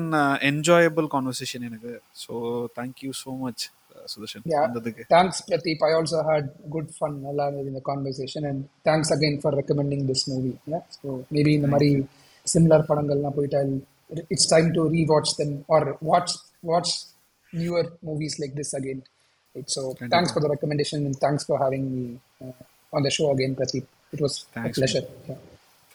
[0.49, 1.91] enjoyable conversation எனக்கு
[2.23, 2.34] so
[2.80, 3.65] thank you so much
[4.13, 4.43] Sudarshan.
[4.65, 5.82] வந்ததுக்கு Thanks, Pradeep.
[5.89, 6.45] I also had
[6.76, 8.59] good fun நல்லா இருந்தது இந்த conversation and
[8.89, 10.55] thanks again for recommending this movie.
[10.73, 10.84] Yeah?
[10.97, 11.89] So maybe இந்த மாதிரி
[12.47, 13.57] similar படங்கள்லாம் போயிட்டு
[14.30, 16.32] it's time to rewatch them or watch
[16.64, 16.89] watch
[17.53, 19.01] newer movies like this again.
[19.56, 22.03] Right, So thanks for the recommendation and thanks for having me
[22.41, 22.51] uh,
[22.93, 23.86] on the show again, Pradeep.
[24.14, 25.06] It was Thanks, a pleasure.
[25.28, 25.41] Yeah.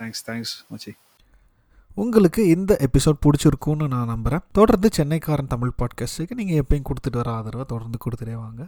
[0.01, 0.93] Thanks thanks மச்சி
[1.97, 7.65] உங்களுக்கு இந்த episode பிடிச்சிருக்கும்னு நான் நம்புகிறேன் தொடர்ந்து சென்னைக்காரன் தமிழ் பாட்காஸ்ட்டுக்கு நீங்கள் எப்பயும் கொடுத்துட்டு வர ஆதரவை
[7.65, 8.63] தொடர்ந்து கொடுத்துட்டே வாங்க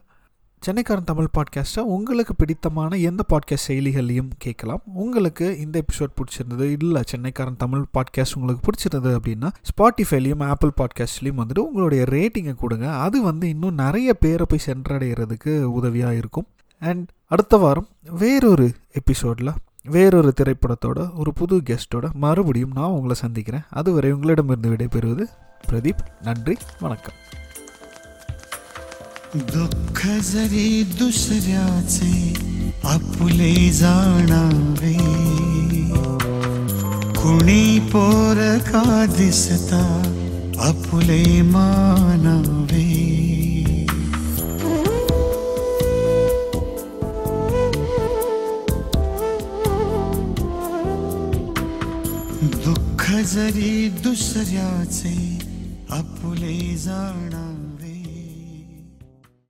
[0.67, 4.83] சென்னைக்காரன் தமிழ் பாட்காஸ்ட்டை உங்களுக்கு பிடித்தமான எந்த பாட்காஸ்ட் செயலிகளையும் கேட்கலாம்.
[4.95, 11.59] உங்களுக்கு இந்த எபிசோட் பிடிச்சிருந்தது இல்லை சென்னைக்காரன் தமிழ் பாட்காஸ்ட் உங்களுக்கு பிடிச்சிருந்தது அப்படின்னா ஸ்பாட்டிஃபைலையும் ஆப்பிள் பாட்காஸ்ட்லேயும் வந்துட்டு
[11.59, 12.97] உங்களுடைய ரேட்டிங்கை கொடுங்க.
[12.97, 16.47] அது வந்து இன்னும் நிறைய பேரை போய் சென்றடைகிறதுக்கு உதவியாக இருக்கும்.
[16.79, 19.53] அண்ட் அடுத்த வாரம் வேறொரு எபிசோடில்
[19.85, 23.63] வேறொரு திரைப்படத்தோட ஒரு புது கெஸ்ட்டோட மறுபடியும் நான் உங்களை சந்திக்கிறேன்.
[23.71, 25.27] அதுவரை உங்களிடமிருந்து விடைபெறுவது
[25.69, 25.99] பிரதீப்.
[26.23, 27.15] நன்றி வணக்கம்.
[29.35, 32.33] दुःख जरी दुसऱ्याचे
[32.85, 34.93] आपुले जाणावे.
[37.15, 39.81] कुणी पोर का दिसता
[40.61, 42.83] आपुले मानावे.
[52.65, 55.39] दुःख जरी दुसऱ्याचे
[55.91, 57.52] आपुले जाणा